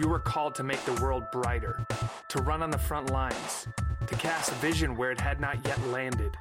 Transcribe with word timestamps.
You 0.00 0.08
were 0.08 0.18
called 0.18 0.54
to 0.54 0.62
make 0.62 0.82
the 0.86 0.94
world 0.94 1.24
brighter, 1.30 1.84
to 2.28 2.40
run 2.40 2.62
on 2.62 2.70
the 2.70 2.78
front 2.78 3.10
lines, 3.10 3.68
to 4.06 4.14
cast 4.14 4.50
vision 4.54 4.96
where 4.96 5.10
it 5.10 5.20
had 5.20 5.40
not 5.40 5.62
yet 5.66 5.78
landed. 5.88 6.38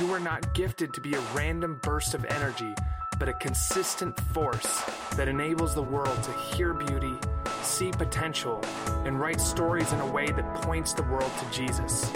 You 0.00 0.08
were 0.08 0.18
not 0.18 0.54
gifted 0.54 0.92
to 0.94 1.00
be 1.00 1.14
a 1.14 1.20
random 1.32 1.78
burst 1.84 2.14
of 2.14 2.24
energy, 2.24 2.74
but 3.20 3.28
a 3.28 3.34
consistent 3.34 4.18
force 4.34 4.82
that 5.14 5.28
enables 5.28 5.72
the 5.72 5.84
world 5.84 6.20
to 6.24 6.32
hear 6.32 6.74
beauty, 6.74 7.14
see 7.62 7.92
potential, 7.92 8.60
and 9.04 9.20
write 9.20 9.40
stories 9.40 9.92
in 9.92 10.00
a 10.00 10.06
way 10.10 10.26
that 10.26 10.54
points 10.56 10.92
the 10.92 11.04
world 11.04 11.30
to 11.38 11.56
Jesus. 11.56 12.10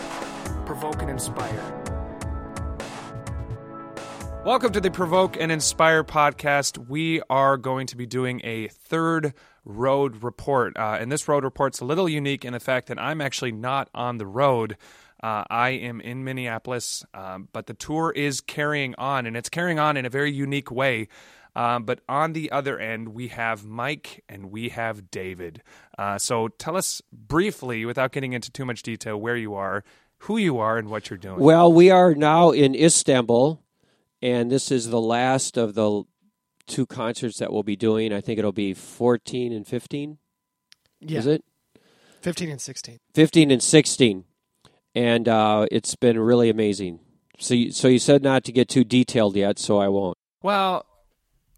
Provoke 0.66 1.02
and 1.02 1.10
inspire. 1.10 1.83
Welcome 4.44 4.72
to 4.72 4.80
the 4.82 4.90
Provoke 4.90 5.38
and 5.40 5.50
Inspire 5.50 6.04
podcast. 6.04 6.76
We 6.76 7.22
are 7.30 7.56
going 7.56 7.86
to 7.86 7.96
be 7.96 8.04
doing 8.04 8.42
a 8.44 8.68
third 8.68 9.32
road 9.64 10.22
report. 10.22 10.76
Uh, 10.76 10.98
and 11.00 11.10
this 11.10 11.26
road 11.26 11.44
report's 11.44 11.80
a 11.80 11.86
little 11.86 12.10
unique 12.10 12.44
in 12.44 12.52
the 12.52 12.60
fact 12.60 12.88
that 12.88 13.00
I'm 13.00 13.22
actually 13.22 13.52
not 13.52 13.88
on 13.94 14.18
the 14.18 14.26
road. 14.26 14.76
Uh, 15.22 15.44
I 15.48 15.70
am 15.70 15.98
in 16.02 16.24
Minneapolis, 16.24 17.06
um, 17.14 17.48
but 17.54 17.68
the 17.68 17.72
tour 17.72 18.12
is 18.14 18.42
carrying 18.42 18.94
on, 18.96 19.24
and 19.24 19.34
it's 19.34 19.48
carrying 19.48 19.78
on 19.78 19.96
in 19.96 20.04
a 20.04 20.10
very 20.10 20.30
unique 20.30 20.70
way. 20.70 21.08
Um, 21.56 21.84
but 21.84 22.00
on 22.06 22.34
the 22.34 22.52
other 22.52 22.78
end, 22.78 23.14
we 23.14 23.28
have 23.28 23.64
Mike 23.64 24.24
and 24.28 24.50
we 24.50 24.68
have 24.68 25.10
David. 25.10 25.62
Uh, 25.96 26.18
so 26.18 26.48
tell 26.48 26.76
us 26.76 27.00
briefly, 27.10 27.86
without 27.86 28.12
getting 28.12 28.34
into 28.34 28.50
too 28.50 28.66
much 28.66 28.82
detail, 28.82 29.18
where 29.18 29.36
you 29.38 29.54
are, 29.54 29.84
who 30.18 30.36
you 30.36 30.58
are, 30.58 30.76
and 30.76 30.90
what 30.90 31.08
you're 31.08 31.16
doing. 31.16 31.40
Well, 31.40 31.72
we 31.72 31.90
are 31.90 32.14
now 32.14 32.50
in 32.50 32.74
Istanbul, 32.74 33.63
and 34.24 34.50
this 34.50 34.70
is 34.70 34.88
the 34.88 35.00
last 35.00 35.58
of 35.58 35.74
the 35.74 36.04
two 36.66 36.86
concerts 36.86 37.38
that 37.38 37.52
we'll 37.52 37.62
be 37.62 37.76
doing. 37.76 38.10
I 38.10 38.22
think 38.22 38.38
it'll 38.38 38.52
be 38.52 38.72
14 38.72 39.52
and 39.52 39.66
15. 39.66 40.16
Yeah. 41.00 41.18
Is 41.18 41.26
it? 41.26 41.44
15 42.22 42.48
and 42.48 42.60
16. 42.60 42.98
15 43.14 43.50
and 43.50 43.62
16. 43.62 44.24
And 44.94 45.28
uh, 45.28 45.66
it's 45.70 45.94
been 45.94 46.18
really 46.18 46.48
amazing. 46.48 47.00
So 47.38 47.52
you, 47.52 47.70
so 47.70 47.86
you 47.86 47.98
said 47.98 48.22
not 48.22 48.44
to 48.44 48.52
get 48.52 48.66
too 48.68 48.82
detailed 48.82 49.36
yet, 49.36 49.58
so 49.58 49.76
I 49.78 49.88
won't. 49.88 50.16
Well, 50.42 50.86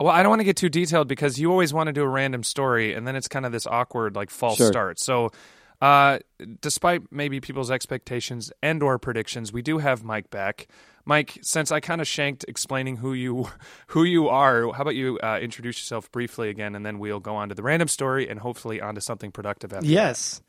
well, 0.00 0.12
I 0.12 0.24
don't 0.24 0.30
want 0.30 0.40
to 0.40 0.44
get 0.44 0.56
too 0.56 0.68
detailed 0.68 1.06
because 1.06 1.38
you 1.38 1.52
always 1.52 1.72
want 1.72 1.86
to 1.86 1.92
do 1.92 2.02
a 2.02 2.08
random 2.08 2.42
story, 2.42 2.94
and 2.94 3.06
then 3.06 3.14
it's 3.14 3.28
kind 3.28 3.46
of 3.46 3.52
this 3.52 3.66
awkward, 3.66 4.16
like 4.16 4.30
false 4.30 4.56
Sure. 4.56 4.66
start. 4.66 4.98
So, 4.98 5.30
uh, 5.80 6.18
despite 6.60 7.10
maybe 7.10 7.40
people's 7.40 7.70
expectations 7.70 8.52
and 8.62 8.82
or 8.82 8.98
predictions, 8.98 9.52
we 9.52 9.62
do 9.62 9.78
have 9.78 10.02
Mike 10.02 10.30
back. 10.30 10.68
Mike, 11.04 11.38
since 11.42 11.70
I 11.70 11.80
kind 11.80 12.00
of 12.00 12.08
shanked 12.08 12.44
explaining 12.48 12.96
who 12.96 13.12
you 13.12 13.48
who 13.88 14.04
you 14.04 14.28
are, 14.28 14.72
how 14.72 14.82
about 14.82 14.94
you 14.94 15.18
uh, 15.22 15.38
introduce 15.40 15.78
yourself 15.78 16.10
briefly 16.10 16.48
again, 16.48 16.74
and 16.74 16.84
then 16.84 16.98
we'll 16.98 17.20
go 17.20 17.36
on 17.36 17.48
to 17.50 17.54
the 17.54 17.62
random 17.62 17.88
story 17.88 18.28
and 18.28 18.40
hopefully 18.40 18.80
onto 18.80 19.00
something 19.00 19.30
productive 19.30 19.72
after. 19.72 19.86
Yes. 19.86 20.42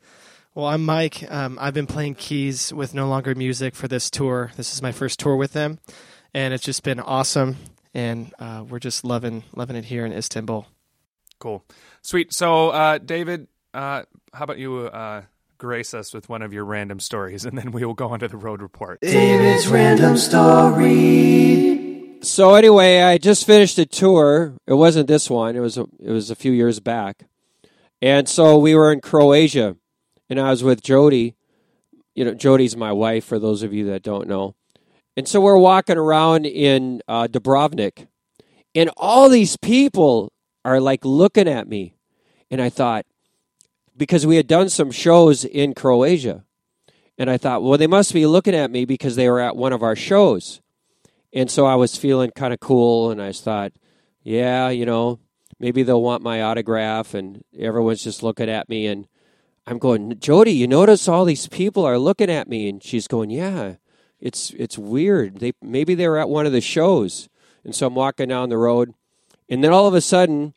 Well, 0.54 0.66
I'm 0.66 0.84
Mike. 0.84 1.30
Um, 1.30 1.58
I've 1.60 1.74
been 1.74 1.86
playing 1.86 2.16
keys 2.16 2.72
with 2.72 2.92
No 2.92 3.06
Longer 3.06 3.34
Music 3.34 3.76
for 3.76 3.86
this 3.86 4.10
tour. 4.10 4.50
This 4.56 4.72
is 4.72 4.82
my 4.82 4.90
first 4.90 5.20
tour 5.20 5.36
with 5.36 5.52
them, 5.52 5.78
and 6.34 6.52
it's 6.52 6.64
just 6.64 6.82
been 6.82 6.98
awesome. 6.98 7.56
And 7.94 8.32
uh, 8.38 8.64
we're 8.68 8.80
just 8.80 9.04
loving 9.04 9.44
loving 9.54 9.76
it 9.76 9.84
here 9.84 10.04
in 10.04 10.12
Istanbul. 10.12 10.66
Cool, 11.38 11.64
sweet. 12.02 12.32
So, 12.32 12.70
uh, 12.70 12.98
David, 12.98 13.46
uh, 13.72 14.02
how 14.38 14.44
about 14.44 14.58
you 14.58 14.86
uh, 14.86 15.22
grace 15.58 15.92
us 15.94 16.14
with 16.14 16.28
one 16.28 16.42
of 16.42 16.52
your 16.52 16.64
random 16.64 17.00
stories, 17.00 17.44
and 17.44 17.58
then 17.58 17.72
we 17.72 17.84
will 17.84 17.94
go 17.94 18.10
on 18.10 18.20
to 18.20 18.28
the 18.28 18.36
road 18.36 18.62
report. 18.62 19.00
David's 19.00 19.66
random 19.66 20.16
story. 20.16 21.74
So 22.22 22.54
anyway, 22.54 23.00
I 23.00 23.18
just 23.18 23.44
finished 23.44 23.78
a 23.78 23.86
tour. 23.86 24.54
It 24.64 24.74
wasn't 24.74 25.08
this 25.08 25.28
one. 25.28 25.56
It 25.56 25.60
was 25.60 25.76
a, 25.76 25.86
it 25.98 26.12
was 26.12 26.30
a 26.30 26.36
few 26.36 26.52
years 26.52 26.78
back. 26.78 27.24
And 28.00 28.28
so 28.28 28.58
we 28.58 28.76
were 28.76 28.92
in 28.92 29.00
Croatia 29.00 29.76
and 30.30 30.38
I 30.40 30.50
was 30.50 30.62
with 30.62 30.82
Jody. 30.82 31.34
You 32.14 32.24
know, 32.24 32.34
Jody's 32.34 32.76
my 32.76 32.92
wife 32.92 33.24
for 33.24 33.40
those 33.40 33.64
of 33.64 33.72
you 33.72 33.86
that 33.86 34.04
don't 34.04 34.28
know. 34.28 34.54
And 35.16 35.26
so 35.26 35.40
we're 35.40 35.58
walking 35.58 35.96
around 35.96 36.46
in 36.46 37.02
uh, 37.08 37.26
Dubrovnik 37.28 38.06
and 38.74 38.90
all 38.96 39.28
these 39.28 39.56
people 39.56 40.32
are 40.64 40.80
like 40.80 41.04
looking 41.04 41.48
at 41.48 41.68
me. 41.68 41.94
And 42.50 42.62
I 42.62 42.68
thought 42.68 43.04
because 43.98 44.26
we 44.26 44.36
had 44.36 44.46
done 44.46 44.68
some 44.68 44.90
shows 44.90 45.44
in 45.44 45.74
Croatia. 45.74 46.44
And 47.18 47.28
I 47.28 47.36
thought, 47.36 47.62
well, 47.62 47.76
they 47.76 47.88
must 47.88 48.14
be 48.14 48.26
looking 48.26 48.54
at 48.54 48.70
me 48.70 48.84
because 48.84 49.16
they 49.16 49.28
were 49.28 49.40
at 49.40 49.56
one 49.56 49.72
of 49.72 49.82
our 49.82 49.96
shows. 49.96 50.60
And 51.32 51.50
so 51.50 51.66
I 51.66 51.74
was 51.74 51.96
feeling 51.96 52.30
kind 52.30 52.54
of 52.54 52.60
cool, 52.60 53.10
and 53.10 53.20
I 53.20 53.32
thought, 53.32 53.72
yeah, 54.22 54.68
you 54.68 54.86
know, 54.86 55.18
maybe 55.58 55.82
they'll 55.82 56.02
want 56.02 56.22
my 56.22 56.42
autograph, 56.42 57.12
and 57.12 57.42
everyone's 57.58 58.04
just 58.04 58.22
looking 58.22 58.48
at 58.48 58.68
me, 58.68 58.86
and 58.86 59.08
I'm 59.66 59.78
going, 59.78 60.18
Jody, 60.18 60.52
you 60.52 60.66
notice 60.66 61.08
all 61.08 61.26
these 61.26 61.48
people 61.48 61.84
are 61.84 61.98
looking 61.98 62.30
at 62.30 62.48
me, 62.48 62.68
and 62.68 62.82
she's 62.82 63.06
going, 63.06 63.28
yeah, 63.28 63.74
it's 64.20 64.50
it's 64.52 64.78
weird. 64.78 65.40
They 65.40 65.52
maybe 65.60 65.94
they 65.94 66.08
were 66.08 66.18
at 66.18 66.30
one 66.30 66.46
of 66.46 66.52
the 66.52 66.62
shows, 66.62 67.28
and 67.64 67.74
so 67.74 67.86
I'm 67.86 67.94
walking 67.94 68.28
down 68.28 68.48
the 68.48 68.56
road, 68.56 68.94
and 69.48 69.62
then 69.62 69.72
all 69.72 69.86
of 69.86 69.92
a 69.92 70.00
sudden, 70.00 70.54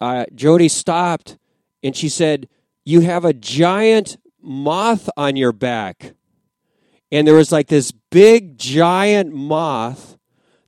uh, 0.00 0.24
Jody 0.34 0.68
stopped, 0.68 1.38
and 1.84 1.94
she 1.94 2.08
said, 2.08 2.48
"You 2.88 3.00
have 3.00 3.24
a 3.24 3.32
giant 3.32 4.16
moth 4.40 5.08
on 5.16 5.36
your 5.36 5.52
back." 5.52 6.14
and 7.10 7.26
there 7.26 7.34
was 7.34 7.50
like 7.50 7.68
this 7.68 7.90
big 7.90 8.58
giant 8.58 9.32
moth 9.32 10.18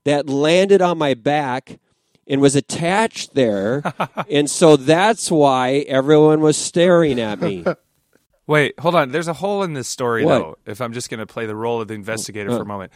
that 0.04 0.26
landed 0.28 0.80
on 0.80 0.96
my 0.96 1.12
back 1.12 1.78
and 2.26 2.40
was 2.40 2.56
attached 2.56 3.34
there 3.34 3.82
and 4.30 4.48
so 4.48 4.76
that's 4.76 5.30
why 5.30 5.84
everyone 5.86 6.40
was 6.40 6.56
staring 6.56 7.20
at 7.20 7.40
me 7.40 7.64
Wait, 8.46 8.74
hold 8.80 8.96
on. 8.96 9.12
There's 9.12 9.28
a 9.28 9.32
hole 9.34 9.62
in 9.62 9.74
this 9.74 9.86
story, 9.86 10.24
What? 10.24 10.38
though. 10.38 10.56
If 10.66 10.80
I'm 10.80 10.92
just 10.92 11.08
going 11.08 11.20
to 11.20 11.26
play 11.26 11.46
the 11.46 11.54
role 11.54 11.80
of 11.80 11.86
the 11.86 11.94
investigator 11.94 12.50
Uh. 12.50 12.56
for 12.56 12.62
a 12.62 12.66
moment, 12.66 12.90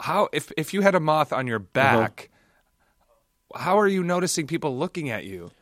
how 0.00 0.28
if 0.32 0.50
if 0.56 0.74
you 0.74 0.80
had 0.80 0.96
a 0.96 1.00
moth 1.00 1.32
on 1.32 1.46
your 1.46 1.60
back, 1.60 2.28
how 3.54 3.78
are 3.78 3.86
you 3.86 4.02
noticing 4.02 4.48
people 4.48 4.76
looking 4.76 5.08
at 5.10 5.22
you? 5.24 5.52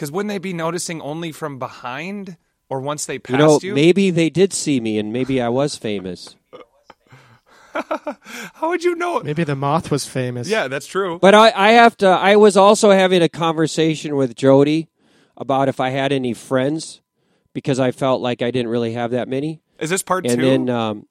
Because 0.00 0.10
wouldn't 0.10 0.30
they 0.30 0.38
be 0.38 0.54
noticing 0.54 1.02
only 1.02 1.30
from 1.30 1.58
behind 1.58 2.38
or 2.70 2.80
once 2.80 3.04
they 3.04 3.16
you 3.16 3.20
passed 3.20 3.38
know 3.38 3.60
you? 3.62 3.74
maybe 3.74 4.08
they 4.08 4.30
did 4.30 4.54
see 4.54 4.80
me 4.80 4.98
and 4.98 5.12
maybe 5.12 5.42
i 5.42 5.48
was 5.50 5.76
famous 5.76 6.36
How 8.54 8.70
would 8.70 8.82
you 8.82 8.96
know? 8.96 9.20
Maybe 9.20 9.44
the 9.44 9.54
moth 9.54 9.92
was 9.92 10.04
famous. 10.04 10.48
Yeah, 10.48 10.66
that's 10.66 10.86
true. 10.86 11.18
but 11.20 11.34
I, 11.34 11.52
I 11.54 11.68
have 11.72 11.96
to 11.98 12.06
i 12.06 12.34
was 12.34 12.56
also 12.56 12.92
having 12.92 13.20
a 13.20 13.28
conversation 13.28 14.16
with 14.16 14.34
jody 14.34 14.88
about 15.36 15.68
if 15.68 15.80
i 15.80 15.90
had 15.90 16.12
any 16.12 16.32
friends 16.32 17.02
because 17.52 17.78
i 17.78 17.90
felt 17.90 18.22
like 18.22 18.40
i 18.40 18.50
didn't 18.50 18.70
really 18.70 18.94
have 18.94 19.10
that 19.10 19.28
many 19.28 19.60
Is 19.78 19.90
this 19.90 20.02
part 20.02 20.26
and 20.26 20.40
two? 20.40 20.46
then 20.46 20.70
um, 20.70 21.06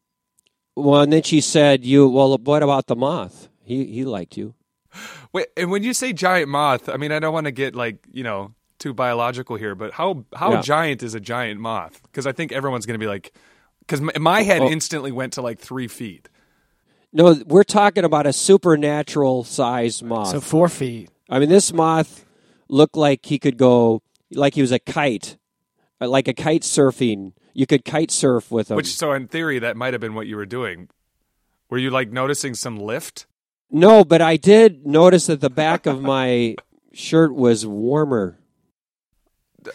well 0.75 1.01
and 1.01 1.13
then 1.13 1.21
she 1.21 1.41
said 1.41 1.85
you 1.85 2.09
well 2.09 2.35
what 2.39 2.63
about 2.63 2.87
the 2.87 2.95
moth 2.95 3.49
he 3.61 3.85
he 3.85 4.03
liked 4.03 4.35
you 4.35 4.55
Wait, 5.31 5.45
and 5.55 5.69
when 5.69 5.83
you 5.83 5.93
say 5.93 6.11
giant 6.11 6.49
moth, 6.49 6.89
I 6.89 6.97
mean 6.97 7.11
I 7.11 7.19
don't 7.19 7.31
want 7.35 7.45
to 7.45 7.51
get 7.51 7.75
like 7.75 7.97
you 8.11 8.23
know 8.23 8.55
too 8.79 8.93
biological 8.93 9.55
here, 9.57 9.75
but 9.75 9.93
how 9.93 10.25
how 10.35 10.53
Yeah. 10.53 10.61
giant 10.61 11.03
is 11.03 11.13
a 11.13 11.19
giant 11.19 11.59
moth? 11.59 12.01
Because 12.03 12.25
I 12.25 12.31
think 12.31 12.51
everyone's 12.51 12.85
going 12.85 12.99
to 12.99 13.03
be 13.03 13.07
like, 13.07 13.33
because 13.81 14.01
my, 14.01 14.13
my 14.19 14.41
head 14.43 14.61
Oh. 14.61 14.69
instantly 14.69 15.11
went 15.11 15.33
to 15.33 15.41
like 15.41 15.59
three 15.59 15.87
feet. 15.87 16.29
No, 17.11 17.35
we're 17.45 17.63
talking 17.63 18.03
about 18.03 18.25
a 18.27 18.33
supernatural 18.33 19.43
sized 19.43 20.03
moth. 20.03 20.29
So 20.29 20.41
four 20.41 20.69
feet. 20.69 21.09
I 21.29 21.39
mean, 21.39 21.49
this 21.49 21.73
moth 21.73 22.25
looked 22.67 22.95
like 22.95 23.25
he 23.25 23.39
could 23.39 23.57
go, 23.57 24.01
like 24.31 24.53
he 24.55 24.61
was 24.61 24.71
a 24.71 24.79
kite, 24.79 25.37
uh, 25.99 26.07
like 26.07 26.27
a 26.27 26.33
kite 26.33 26.61
surfing. 26.61 27.33
You 27.53 27.65
could 27.65 27.83
kite 27.83 28.11
surf 28.11 28.51
with 28.51 28.69
him. 28.71 28.77
Which, 28.77 28.93
so 28.95 29.11
in 29.13 29.27
theory, 29.27 29.59
that 29.59 29.75
might 29.75 29.93
have 29.93 30.01
been 30.01 30.13
what 30.13 30.27
you 30.27 30.35
were 30.37 30.45
doing. 30.45 30.89
Were 31.69 31.77
you 31.79 31.89
like 31.89 32.11
noticing 32.11 32.53
some 32.55 32.77
lift? 32.77 33.25
no, 33.71 34.03
but 34.03 34.19
I 34.21 34.35
did 34.37 34.87
notice 34.87 35.27
that 35.27 35.41
the 35.41 35.49
back 35.49 35.85
of 35.85 36.01
my 36.01 36.55
shirt 36.93 37.35
was 37.35 37.67
warmer. 37.67 38.38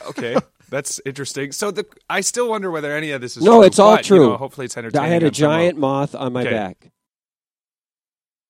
Okay, 0.09 0.37
that's 0.69 1.01
interesting. 1.07 1.53
So 1.53 1.71
the 1.71 1.87
I 2.09 2.21
still 2.21 2.49
wonder 2.51 2.71
whether 2.71 2.93
any 2.95 3.11
of 3.11 3.21
this 3.21 3.37
is 3.37 3.43
No, 3.43 3.59
true, 3.59 3.63
it's 3.65 3.79
all 3.79 3.97
but, 3.97 4.09
you 4.11 4.17
true. 4.17 4.27
know, 4.31 4.37
hopefully, 4.37 4.65
it's 4.67 4.77
entertaining. 4.77 5.05
I 5.07 5.13
had 5.13 5.23
a 5.23 5.27
on 5.27 5.35
some 5.35 5.41
giant 5.41 5.79
moth 5.79 6.15
on 6.15 6.33
my 6.33 6.41
Okay. 6.43 6.51
back. 6.51 6.91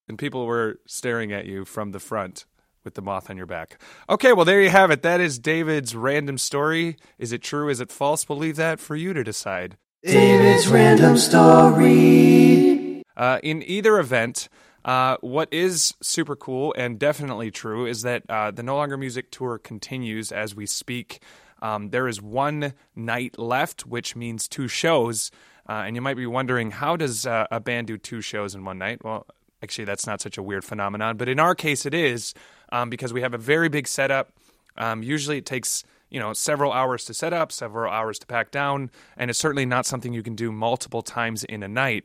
and 0.09 0.19
people 0.19 0.45
were 0.47 0.81
staring 0.87 1.33
at 1.33 1.47
you 1.47 1.65
from 1.65 1.93
the 1.93 1.99
front 2.01 2.45
with 2.85 2.93
the 2.95 3.01
moth 3.03 3.31
on 3.31 3.37
your 3.39 3.47
back. 3.47 3.81
Okay, 4.11 4.33
well 4.35 4.45
there 4.45 4.61
you 4.61 4.69
have 4.69 4.91
it. 4.91 5.01
That 5.03 5.19
is 5.21 5.39
David's 5.39 5.97
random 5.97 6.37
story. 6.37 6.97
Is 7.19 7.33
it 7.33 7.43
true? 7.43 7.71
Is 7.71 7.81
it 7.81 7.91
false? 7.91 8.29
We'll 8.29 8.37
leave 8.39 8.57
that 8.57 8.81
for 8.81 8.97
you 8.97 9.15
to 9.15 9.25
decide. 9.25 9.79
David's 10.03 10.69
random 10.69 11.17
story. 11.17 13.03
Uh, 13.17 13.39
in 13.43 13.63
either 13.67 13.99
event, 13.99 14.49
uh, 14.85 15.17
what 15.21 15.53
is 15.53 15.95
super 16.03 16.37
cool 16.37 16.75
and 16.77 16.99
definitely 16.99 17.51
true 17.51 17.87
is 17.87 18.03
that 18.03 18.23
uh, 18.29 18.51
the 18.51 18.63
No 18.63 18.77
Longer 18.77 18.97
Music 18.97 19.31
tour 19.31 19.59
continues 19.59 20.31
as 20.31 20.55
we 20.55 20.67
speak. 20.67 21.23
Um, 21.63 21.91
there 21.91 22.07
is 22.07 22.21
one 22.21 22.75
night 22.95 23.39
left, 23.39 23.87
which 23.87 24.15
means 24.15 24.47
two 24.47 24.69
shows. 24.69 25.31
Uh, 25.67 25.85
and 25.87 25.97
you 25.97 26.03
might 26.03 26.17
be 26.17 26.27
wondering, 26.27 26.71
how 26.71 26.97
does 26.97 27.27
uh, 27.27 27.47
a 27.51 27.61
band 27.61 27.87
do 27.87 27.97
two 27.97 28.21
shows 28.21 28.55
in 28.55 28.65
one 28.65 28.77
night? 28.77 29.03
Well, 29.03 29.27
actually, 29.63 29.87
that's 29.87 30.07
not 30.07 30.21
such 30.21 30.37
a 30.37 30.43
weird 30.43 30.65
phenomenon, 30.65 31.17
but 31.17 31.29
in 31.29 31.41
our 31.41 31.55
case, 31.55 31.87
it 31.87 31.95
is 31.95 32.35
um, 32.71 32.91
because 32.91 33.13
we 33.15 33.23
have 33.23 33.33
a 33.33 33.39
very 33.39 33.71
big 33.71 33.89
setup. 33.89 34.33
Um, 34.77 35.03
usually, 35.03 35.39
it 35.39 35.47
takes 35.47 35.85
you 36.11 36.21
know 36.21 36.35
several 36.35 36.73
hours 36.73 37.07
to 37.07 37.15
set 37.15 37.33
up, 37.33 37.51
several 37.51 37.91
hours 37.91 38.19
to 38.19 38.27
pack 38.27 38.51
down, 38.51 38.91
and 39.17 39.31
it's 39.31 39.39
certainly 39.39 39.65
not 39.65 39.87
something 39.87 40.13
you 40.13 40.23
can 40.23 40.35
do 40.35 40.53
multiple 40.53 41.03
times 41.03 41.45
in 41.45 41.63
a 41.63 41.69
night. 41.69 42.05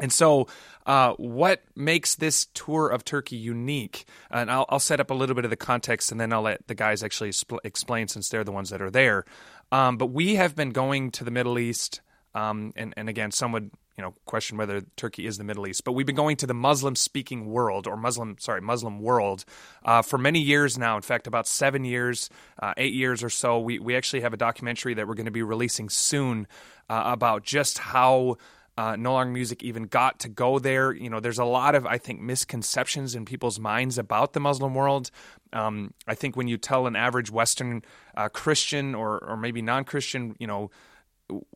And 0.00 0.12
so, 0.12 0.46
uh, 0.86 1.12
what 1.14 1.62
makes 1.76 2.14
this 2.14 2.46
tour 2.54 2.88
of 2.88 3.04
Turkey 3.04 3.36
unique? 3.36 4.06
And 4.30 4.50
I'll, 4.50 4.64
I'll, 4.68 4.78
set 4.78 5.00
up 5.00 5.10
a 5.10 5.14
little 5.14 5.34
bit 5.34 5.44
of 5.44 5.50
the 5.50 5.56
context, 5.56 6.12
and 6.12 6.20
then 6.20 6.32
I'll 6.32 6.42
let 6.42 6.66
the 6.66 6.74
guys 6.74 7.02
actually 7.02 7.32
explain 7.64 8.08
since 8.08 8.28
they're 8.28 8.44
the 8.44 8.52
ones 8.52 8.70
that 8.70 8.80
are 8.80 8.90
there. 8.90 9.24
Um, 9.70 9.98
but 9.98 10.06
we 10.06 10.36
have 10.36 10.54
been 10.54 10.70
going 10.70 11.10
to 11.12 11.24
the 11.24 11.30
Middle 11.30 11.58
East, 11.58 12.00
um, 12.34 12.72
and, 12.76 12.94
and 12.96 13.08
again, 13.08 13.32
some 13.32 13.52
would 13.52 13.70
you 13.98 14.02
know 14.02 14.14
question 14.26 14.56
whether 14.56 14.80
Turkey 14.96 15.26
is 15.26 15.36
the 15.36 15.44
Middle 15.44 15.66
East, 15.66 15.84
but 15.84 15.92
we've 15.92 16.06
been 16.06 16.14
going 16.14 16.36
to 16.36 16.46
the 16.46 16.54
Muslim-speaking 16.54 17.46
world 17.46 17.86
or 17.86 17.96
Muslim, 17.96 18.36
sorry, 18.38 18.62
Muslim 18.62 19.00
world 19.00 19.44
uh, 19.84 20.02
for 20.02 20.16
many 20.18 20.40
years 20.40 20.78
now. 20.78 20.96
In 20.96 21.02
fact, 21.02 21.26
about 21.26 21.48
seven 21.48 21.84
years, 21.84 22.30
uh, 22.62 22.72
eight 22.76 22.94
years 22.94 23.22
or 23.22 23.30
so. 23.30 23.58
We 23.58 23.78
we 23.78 23.96
actually 23.96 24.20
have 24.20 24.32
a 24.32 24.38
documentary 24.38 24.94
that 24.94 25.08
we're 25.08 25.14
going 25.14 25.26
to 25.26 25.32
be 25.32 25.42
releasing 25.42 25.90
soon 25.90 26.46
uh, 26.88 27.02
about 27.06 27.42
just 27.42 27.78
how 27.78 28.36
uh, 28.78 28.94
No 28.94 29.14
Longer 29.14 29.32
Music 29.32 29.64
even 29.64 29.86
got 29.86 30.20
to 30.20 30.28
go 30.28 30.60
there. 30.60 30.92
You 30.92 31.10
know, 31.10 31.18
there's 31.18 31.40
a 31.40 31.44
lot 31.44 31.74
of, 31.74 31.84
I 31.84 31.98
think, 31.98 32.20
misconceptions 32.20 33.16
in 33.16 33.24
people's 33.24 33.58
minds 33.58 33.98
about 33.98 34.34
the 34.34 34.40
Muslim 34.40 34.72
world. 34.72 35.10
Um, 35.52 35.94
I 36.06 36.14
think 36.14 36.36
when 36.36 36.46
you 36.46 36.58
tell 36.58 36.86
an 36.86 36.94
average 36.94 37.28
Western 37.28 37.82
uh, 38.16 38.28
Christian 38.28 38.94
or, 38.94 39.18
or 39.18 39.36
maybe 39.36 39.62
non 39.62 39.82
Christian, 39.82 40.36
you 40.38 40.46
know, 40.46 40.70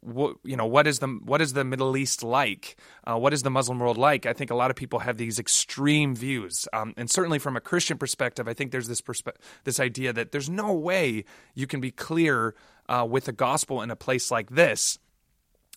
what 0.00 0.36
you 0.42 0.56
know 0.56 0.66
what 0.66 0.86
is 0.86 0.98
the 0.98 1.06
what 1.06 1.40
is 1.40 1.52
the 1.52 1.64
Middle 1.64 1.96
East 1.96 2.24
like? 2.24 2.76
Uh, 3.04 3.16
what 3.16 3.32
is 3.32 3.44
the 3.44 3.50
Muslim 3.50 3.78
world 3.78 3.96
like? 3.96 4.26
I 4.26 4.32
think 4.32 4.50
a 4.50 4.56
lot 4.56 4.70
of 4.70 4.76
people 4.76 4.98
have 4.98 5.16
these 5.16 5.38
extreme 5.38 6.16
views, 6.16 6.68
um, 6.72 6.92
and 6.96 7.08
certainly 7.08 7.38
from 7.38 7.56
a 7.56 7.60
Christian 7.60 7.98
perspective, 7.98 8.48
I 8.48 8.52
think 8.52 8.72
there's 8.72 8.88
this 8.88 9.00
perspe- 9.00 9.36
this 9.64 9.78
idea 9.78 10.12
that 10.12 10.32
there's 10.32 10.50
no 10.50 10.74
way 10.74 11.24
you 11.54 11.66
can 11.66 11.80
be 11.80 11.92
clear 11.92 12.54
uh, 12.88 13.06
with 13.08 13.26
the 13.26 13.32
gospel 13.32 13.80
in 13.80 13.90
a 13.90 13.96
place 13.96 14.30
like 14.30 14.50
this. 14.50 14.98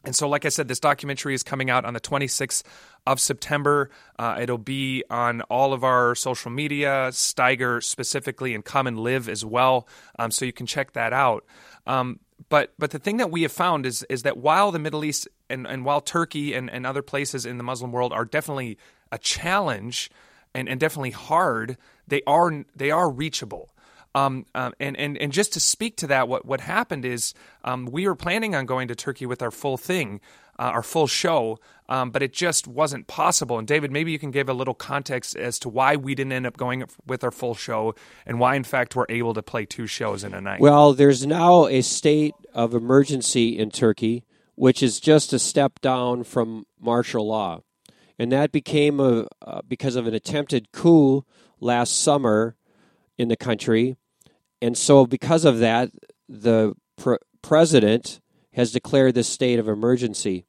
And 0.06 0.16
so, 0.16 0.30
like 0.30 0.46
I 0.46 0.50
said, 0.50 0.68
this 0.68 0.80
documentary 0.80 1.34
is 1.34 1.42
coming 1.42 1.70
out 1.70 1.84
on 1.84 1.94
the 1.94 2.00
26th 2.00 2.64
of 3.08 3.20
September. 3.20 3.90
Uh, 4.20 4.38
it'll 4.40 4.58
be 4.58 5.04
on 5.10 5.42
all 5.42 5.74
of 5.74 5.84
our 5.84 6.14
social 6.16 6.52
media, 6.52 7.10
Steiger 7.12 7.84
specifically, 7.84 8.54
and 8.54 8.64
Come 8.64 8.86
and 8.86 9.00
Live 9.00 9.28
as 9.28 9.44
well. 9.44 9.88
Um, 10.20 10.30
so 10.30 10.46
you 10.46 10.54
can 10.54 10.68
check 10.68 10.94
that 10.94 11.12
out. 11.12 11.44
Um, 11.88 12.20
but 12.50 12.74
but 12.78 12.92
the 12.92 13.00
thing 13.00 13.18
that 13.18 13.32
we 13.32 13.42
have 13.44 13.52
found 13.52 13.86
is 13.86 14.04
is 14.04 14.24
that 14.24 14.38
while 14.38 14.72
the 14.72 14.80
Middle 14.80 15.04
East 15.04 15.28
and, 15.50 15.66
and 15.66 15.86
while 15.86 16.02
Turkey 16.02 16.54
and, 16.54 16.70
and 16.70 16.86
other 16.86 17.02
places 17.02 17.46
in 17.46 17.58
the 17.58 17.64
Muslim 17.64 17.92
world 17.92 18.14
are 18.14 18.26
definitely 18.26 18.78
a 19.12 19.18
challenge 19.18 20.12
and, 20.54 20.70
and 20.70 20.80
definitely 20.80 21.12
hard, 21.12 21.78
they 22.08 22.22
are 22.28 22.66
they 22.76 22.92
are 22.92 23.10
reachable. 23.10 23.70
Um, 24.16 24.46
um, 24.56 24.74
and, 24.80 24.96
and, 24.96 25.18
and 25.18 25.34
just 25.34 25.52
to 25.54 25.60
speak 25.60 25.98
to 25.98 26.08
that, 26.08 26.30
what, 26.30 26.46
what 26.46 26.62
happened 26.62 27.04
is 27.04 27.34
um, 27.66 27.86
we 27.86 28.08
were 28.08 28.16
planning 28.16 28.56
on 28.56 28.66
going 28.66 28.88
to 28.88 28.96
Turkey 28.96 29.26
with 29.26 29.42
our 29.42 29.52
full 29.52 29.76
thing, 29.76 30.22
uh, 30.58 30.64
our 30.64 30.84
full 30.84 31.06
show, 31.06 31.60
um, 31.90 32.12
but 32.12 32.24
it 32.24 32.32
just 32.32 32.66
wasn't 32.66 33.08
possible. 33.08 33.60
And 33.60 33.68
David, 33.68 33.92
maybe 33.92 34.14
you 34.14 34.18
can 34.18 34.32
give 34.32 34.48
a 34.48 34.54
little 34.54 34.74
context 34.74 35.36
as 35.36 35.60
to 35.60 35.70
why 35.70 35.98
we 35.98 36.16
didn't 36.16 36.32
end 36.32 36.48
up 36.48 36.56
going 36.56 36.86
with 37.06 37.26
our 37.26 37.32
full 37.32 37.56
show 37.56 37.94
and 38.26 38.40
why, 38.40 38.56
in 38.56 38.64
fact, 38.64 38.96
we're 38.96 39.06
able 39.10 39.34
to 39.34 39.44
play 39.44 39.66
two 39.66 39.86
shows 39.86 40.24
in 40.24 40.34
a 40.34 40.40
night. 40.40 40.62
Well, 40.62 40.94
there's 40.94 41.28
now 41.28 41.68
a 41.68 41.82
state 41.82 42.36
of 42.54 42.74
emergency 42.74 43.60
in 43.60 43.70
Turkey, 43.70 44.24
which 44.56 44.82
is 44.82 45.02
just 45.02 45.34
a 45.34 45.40
step 45.40 45.82
down 45.82 46.24
from 46.24 46.66
martial 46.80 47.28
law. 47.28 47.64
And 48.18 48.32
that 48.32 48.54
became 48.54 49.02
a, 49.02 49.28
uh, 49.42 49.60
because 49.68 49.98
of 49.98 50.08
an 50.08 50.14
attempted 50.14 50.72
coup 50.72 51.26
last 51.60 52.00
summer 52.00 52.56
in 53.18 53.28
the 53.28 53.36
country 53.36 53.98
and 54.62 54.78
so, 54.78 55.06
because 55.06 55.46
of 55.46 55.60
that, 55.60 55.92
the 56.28 56.74
pr- 56.98 57.16
president 57.42 58.20
has 58.54 58.72
declared 58.72 59.16
this 59.16 59.28
state 59.28 59.60
of 59.60 59.68
emergency. 59.68 60.46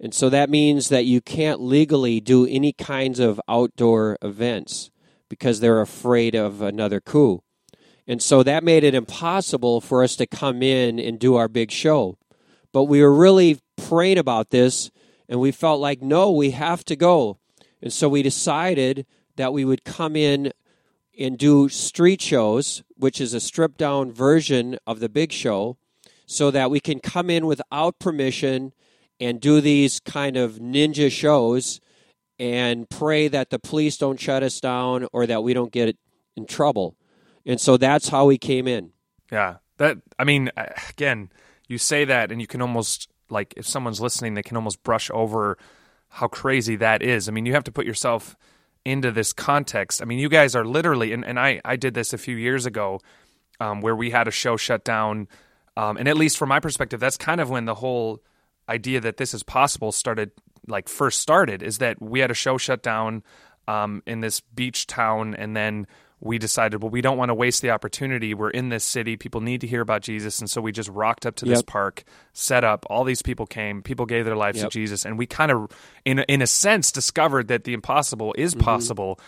And 0.00 0.14
so 0.14 0.28
that 0.28 0.50
means 0.50 0.90
that 0.90 1.06
you 1.06 1.20
can't 1.20 1.60
legally 1.60 2.20
do 2.20 2.46
any 2.46 2.72
kinds 2.72 3.18
of 3.18 3.40
outdoor 3.48 4.16
events 4.22 4.90
because 5.28 5.60
they're 5.60 5.80
afraid 5.80 6.34
of 6.34 6.62
another 6.62 7.00
coup. 7.00 7.42
And 8.06 8.22
so 8.22 8.42
that 8.42 8.64
made 8.64 8.84
it 8.84 8.94
impossible 8.94 9.80
for 9.80 10.02
us 10.02 10.16
to 10.16 10.26
come 10.26 10.62
in 10.62 10.98
and 10.98 11.18
do 11.18 11.34
our 11.36 11.48
big 11.48 11.70
show. 11.70 12.16
But 12.72 12.84
we 12.84 13.02
were 13.02 13.12
really 13.12 13.58
praying 13.76 14.18
about 14.18 14.50
this 14.50 14.90
and 15.28 15.40
we 15.40 15.50
felt 15.50 15.80
like, 15.80 16.00
no, 16.00 16.30
we 16.30 16.52
have 16.52 16.84
to 16.86 16.96
go. 16.96 17.38
And 17.82 17.92
so 17.92 18.08
we 18.08 18.22
decided 18.22 19.04
that 19.36 19.52
we 19.52 19.64
would 19.64 19.84
come 19.84 20.16
in 20.16 20.52
and 21.18 21.36
do 21.36 21.68
street 21.68 22.22
shows, 22.22 22.82
which 22.96 23.20
is 23.20 23.34
a 23.34 23.40
stripped 23.40 23.78
down 23.78 24.12
version 24.12 24.78
of 24.86 25.00
the 25.00 25.08
big 25.08 25.32
show, 25.32 25.76
so 26.26 26.50
that 26.50 26.70
we 26.70 26.78
can 26.78 27.00
come 27.00 27.28
in 27.28 27.46
without 27.46 27.98
permission 27.98 28.72
and 29.18 29.40
do 29.40 29.60
these 29.60 29.98
kind 30.00 30.36
of 30.36 30.54
ninja 30.54 31.10
shows 31.10 31.80
and 32.38 32.88
pray 32.88 33.26
that 33.26 33.50
the 33.50 33.58
police 33.58 33.96
don't 33.98 34.20
shut 34.20 34.42
us 34.42 34.60
down 34.60 35.08
or 35.12 35.26
that 35.26 35.42
we 35.42 35.52
don't 35.52 35.72
get 35.72 35.96
in 36.36 36.46
trouble. 36.46 36.96
And 37.44 37.60
so 37.60 37.76
that's 37.76 38.08
how 38.08 38.26
we 38.26 38.38
came 38.38 38.68
in. 38.68 38.92
Yeah. 39.32 39.56
That 39.78 39.98
I 40.18 40.24
mean 40.24 40.50
again, 40.90 41.30
you 41.66 41.78
say 41.78 42.04
that 42.04 42.30
and 42.30 42.40
you 42.40 42.46
can 42.46 42.62
almost 42.62 43.08
like 43.30 43.54
if 43.56 43.66
someone's 43.66 44.00
listening 44.00 44.34
they 44.34 44.42
can 44.42 44.56
almost 44.56 44.82
brush 44.82 45.10
over 45.12 45.58
how 46.10 46.28
crazy 46.28 46.76
that 46.76 47.02
is. 47.02 47.28
I 47.28 47.32
mean, 47.32 47.46
you 47.46 47.54
have 47.54 47.64
to 47.64 47.72
put 47.72 47.86
yourself 47.86 48.36
into 48.84 49.12
this 49.12 49.32
context. 49.32 50.00
I 50.00 50.04
mean, 50.04 50.18
you 50.18 50.28
guys 50.28 50.54
are 50.54 50.64
literally, 50.64 51.12
and, 51.12 51.24
and 51.24 51.38
I, 51.38 51.60
I 51.64 51.76
did 51.76 51.94
this 51.94 52.12
a 52.12 52.18
few 52.18 52.36
years 52.36 52.66
ago 52.66 53.00
um, 53.60 53.80
where 53.80 53.94
we 53.94 54.10
had 54.10 54.28
a 54.28 54.30
show 54.30 54.56
shut 54.56 54.84
down. 54.84 55.28
Um, 55.76 55.96
and 55.96 56.08
at 56.08 56.16
least 56.16 56.38
from 56.38 56.48
my 56.48 56.60
perspective, 56.60 56.98
that's 56.98 57.16
kind 57.16 57.40
of 57.40 57.50
when 57.50 57.64
the 57.64 57.74
whole 57.74 58.22
idea 58.68 59.00
that 59.00 59.16
this 59.16 59.34
is 59.34 59.42
possible 59.42 59.92
started, 59.92 60.30
like, 60.66 60.88
first 60.88 61.20
started, 61.20 61.62
is 61.62 61.78
that 61.78 62.00
we 62.00 62.20
had 62.20 62.30
a 62.30 62.34
show 62.34 62.58
shut 62.58 62.82
down 62.82 63.22
um, 63.66 64.02
in 64.06 64.20
this 64.20 64.40
beach 64.40 64.86
town. 64.86 65.34
And 65.34 65.56
then 65.56 65.86
we 66.20 66.38
decided, 66.38 66.82
well, 66.82 66.90
we 66.90 67.00
don't 67.00 67.16
want 67.16 67.28
to 67.28 67.34
waste 67.34 67.62
the 67.62 67.70
opportunity. 67.70 68.34
We're 68.34 68.50
in 68.50 68.70
this 68.70 68.84
city. 68.84 69.16
People 69.16 69.40
need 69.40 69.60
to 69.60 69.66
hear 69.68 69.80
about 69.80 70.02
Jesus. 70.02 70.40
And 70.40 70.50
so 70.50 70.60
we 70.60 70.72
just 70.72 70.88
rocked 70.88 71.24
up 71.26 71.36
to 71.36 71.46
Yep. 71.46 71.54
this 71.54 71.62
park, 71.62 72.04
set 72.32 72.64
up. 72.64 72.84
All 72.90 73.04
these 73.04 73.22
people 73.22 73.46
came. 73.46 73.82
People 73.82 74.04
gave 74.06 74.24
their 74.24 74.34
lives 74.36 74.58
Yep. 74.58 74.70
to 74.70 74.72
Jesus. 74.72 75.04
And 75.06 75.16
we 75.16 75.26
kind 75.26 75.52
of, 75.52 75.70
in, 76.04 76.18
a- 76.18 76.24
in 76.28 76.42
a 76.42 76.46
sense, 76.46 76.90
discovered 76.90 77.48
that 77.48 77.64
the 77.64 77.72
impossible 77.72 78.34
is 78.36 78.54
Mm-hmm. 78.54 78.64
possible. 78.64 79.20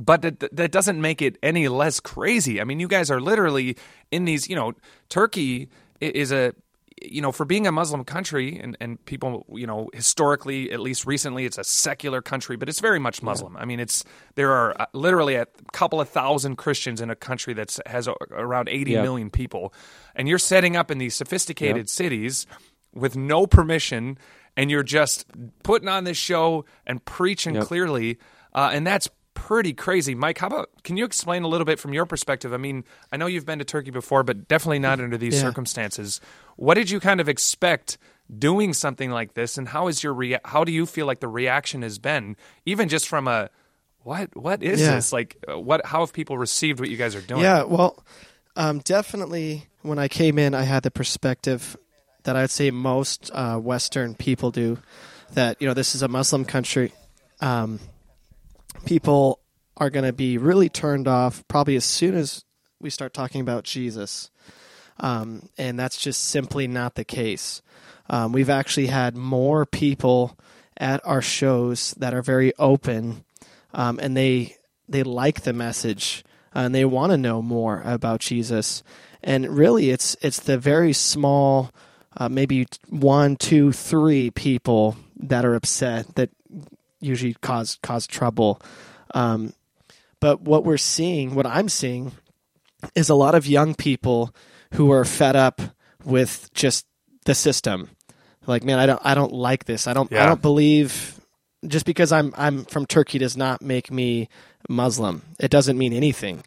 But 0.00 0.22
that, 0.22 0.56
that 0.56 0.70
doesn't 0.72 1.00
make 1.00 1.20
it 1.20 1.36
any 1.42 1.66
less 1.68 1.98
crazy. 2.00 2.60
I 2.60 2.64
mean, 2.64 2.78
you 2.80 2.88
guys 2.88 3.10
are 3.10 3.20
literally 3.20 3.76
in 4.12 4.24
these, 4.24 4.48
you 4.48 4.54
know, 4.56 4.72
Turkey 5.08 5.68
is 6.00 6.30
a, 6.32 6.54
you 7.02 7.20
know, 7.20 7.32
for 7.32 7.44
being 7.44 7.66
a 7.66 7.72
Muslim 7.72 8.04
country 8.04 8.58
and, 8.58 8.76
and 8.80 9.04
people, 9.04 9.44
you 9.52 9.66
know, 9.66 9.88
historically, 9.92 10.70
at 10.72 10.80
least 10.80 11.06
recently, 11.06 11.44
it's 11.44 11.58
a 11.58 11.64
secular 11.64 12.22
country, 12.22 12.56
but 12.56 12.68
it's 12.68 12.80
very 12.80 12.98
much 12.98 13.22
Muslim. 13.22 13.56
I 13.56 13.64
mean, 13.64 13.80
it's 13.80 14.04
there 14.34 14.52
are 14.52 14.80
uh, 14.80 14.86
literally 14.92 15.34
a 15.36 15.46
couple 15.72 16.00
of 16.00 16.08
thousand 16.08 16.56
Christians 16.56 17.00
in 17.00 17.10
a 17.10 17.16
country 17.16 17.54
that 17.54 17.78
has 17.86 18.08
around 18.30 18.68
eighty 18.68 18.94
million 18.94 19.28
Yeah. 19.28 19.36
people, 19.36 19.74
and 20.14 20.28
you're 20.28 20.38
setting 20.38 20.76
up 20.76 20.90
in 20.90 20.98
these 20.98 21.14
sophisticated 21.14 21.88
cities 21.90 22.46
with 22.94 23.16
no 23.16 23.46
permission, 23.46 24.18
and 24.56 24.70
you're 24.70 24.82
just 24.82 25.26
putting 25.62 25.88
on 25.88 26.04
this 26.04 26.16
show 26.16 26.64
and 26.86 27.04
preaching 27.04 27.54
Yep. 27.56 27.64
clearly, 27.64 28.18
uh, 28.54 28.70
and 28.72 28.86
that's 28.86 29.08
pretty 29.46 29.72
crazy. 29.72 30.14
Mike, 30.14 30.38
how 30.38 30.46
about 30.48 30.70
can 30.84 30.96
you 30.96 31.04
explain 31.04 31.42
a 31.42 31.48
little 31.48 31.64
bit 31.64 31.78
from 31.78 31.92
your 31.92 32.06
perspective? 32.06 32.52
I 32.52 32.56
mean, 32.56 32.84
I 33.12 33.16
know 33.16 33.26
you've 33.26 33.46
been 33.46 33.58
to 33.60 33.64
Turkey 33.64 33.90
before, 33.90 34.22
but 34.22 34.48
definitely 34.48 34.78
not 34.80 35.00
under 35.00 35.16
these 35.16 35.34
Yeah. 35.34 35.42
circumstances. 35.42 36.20
What 36.56 36.74
did 36.74 36.90
you 36.90 37.00
kind 37.00 37.20
of 37.20 37.28
expect 37.28 37.98
doing 38.36 38.72
something 38.74 39.10
like 39.10 39.34
this, 39.34 39.56
and 39.56 39.68
how 39.68 39.88
is 39.88 40.02
your 40.02 40.12
rea- 40.12 40.40
how 40.44 40.64
do 40.64 40.72
you 40.72 40.84
feel 40.86 41.06
like 41.06 41.20
the 41.20 41.28
reaction 41.28 41.82
has 41.82 41.98
been, 41.98 42.36
even 42.66 42.88
just 42.88 43.08
from 43.08 43.26
a 43.28 43.48
what 44.02 44.34
what 44.36 44.62
is 44.62 44.80
Yeah. 44.80 44.94
this 44.96 45.12
like? 45.12 45.36
uh, 45.50 45.58
What 45.58 45.86
how 45.86 46.00
have 46.00 46.12
people 46.12 46.36
received 46.36 46.78
what 46.80 46.90
you 46.90 46.96
guys 46.96 47.14
are 47.14 47.20
doing? 47.22 47.42
Yeah, 47.42 47.62
well, 47.62 48.04
um, 48.56 48.80
definitely 48.80 49.66
when 49.82 49.98
I 49.98 50.08
came 50.08 50.38
in, 50.38 50.54
I 50.54 50.62
had 50.64 50.82
the 50.82 50.90
perspective 50.90 51.76
that 52.24 52.36
I'd 52.36 52.50
say 52.50 52.70
most 52.70 53.30
uh, 53.32 53.56
Western 53.58 54.14
people 54.14 54.50
do 54.50 54.78
that, 55.32 55.56
you 55.60 55.66
know, 55.68 55.74
this 55.74 55.94
is 55.94 56.02
a 56.02 56.08
Muslim 56.08 56.44
country. 56.44 56.92
Um, 57.40 57.78
people 58.84 59.40
are 59.76 59.90
going 59.90 60.04
to 60.04 60.12
be 60.12 60.38
really 60.38 60.68
turned 60.68 61.06
off 61.06 61.46
probably 61.48 61.76
as 61.76 61.84
soon 61.84 62.14
as 62.14 62.44
we 62.80 62.90
start 62.90 63.14
talking 63.14 63.40
about 63.40 63.64
Jesus. 63.64 64.30
Um, 65.00 65.48
and 65.56 65.78
that's 65.78 65.96
just 65.96 66.24
simply 66.24 66.66
not 66.66 66.94
the 66.94 67.04
case. 67.04 67.62
Um, 68.10 68.32
we've 68.32 68.50
actually 68.50 68.86
had 68.86 69.16
more 69.16 69.66
people 69.66 70.36
at 70.76 71.00
our 71.04 71.22
shows 71.22 71.92
that 71.98 72.14
are 72.14 72.22
very 72.22 72.52
open 72.58 73.24
um, 73.74 73.98
and 74.02 74.16
they 74.16 74.56
they 74.88 75.02
like 75.02 75.42
the 75.42 75.52
message 75.52 76.24
uh, 76.54 76.60
and 76.60 76.74
they 76.74 76.84
want 76.84 77.12
to 77.12 77.18
know 77.18 77.42
more 77.42 77.82
about 77.84 78.20
Jesus. 78.20 78.82
And 79.22 79.48
really, 79.48 79.90
it's 79.90 80.16
it's 80.20 80.40
the 80.40 80.58
very 80.58 80.92
small, 80.92 81.70
uh, 82.16 82.28
maybe 82.28 82.66
one, 82.88 83.36
two, 83.36 83.72
three 83.72 84.30
people 84.30 84.96
that 85.16 85.44
are 85.44 85.54
upset 85.54 86.14
that 86.14 86.30
usually 87.00 87.34
cause 87.40 87.78
cause 87.82 88.06
trouble. 88.06 88.60
Um, 89.14 89.52
but 90.20 90.40
what 90.42 90.64
we're 90.64 90.76
seeing, 90.76 91.34
what 91.34 91.46
I'm 91.46 91.68
seeing, 91.68 92.12
is 92.94 93.08
a 93.08 93.14
lot 93.14 93.34
of 93.34 93.46
young 93.46 93.74
people 93.74 94.34
who 94.74 94.90
are 94.92 95.04
fed 95.04 95.36
up 95.36 95.60
with 96.04 96.50
just 96.54 96.86
the 97.24 97.34
system. 97.34 97.90
Like, 98.46 98.64
man, 98.64 98.78
I 98.78 98.86
don't 98.86 99.00
I 99.04 99.14
don't 99.14 99.32
like 99.32 99.64
this. 99.64 99.86
I 99.86 99.92
don't 99.92 100.12
I 100.12 100.26
don't 100.26 100.42
believe 100.42 101.20
just 101.66 101.84
because 101.86 102.12
I'm 102.12 102.32
I'm 102.36 102.64
from 102.64 102.86
Turkey 102.86 103.18
does 103.18 103.36
not 103.36 103.62
make 103.62 103.90
me 103.90 104.28
Muslim. 104.68 105.22
It 105.38 105.50
doesn't 105.50 105.76
mean 105.78 105.92
anything. 105.92 106.42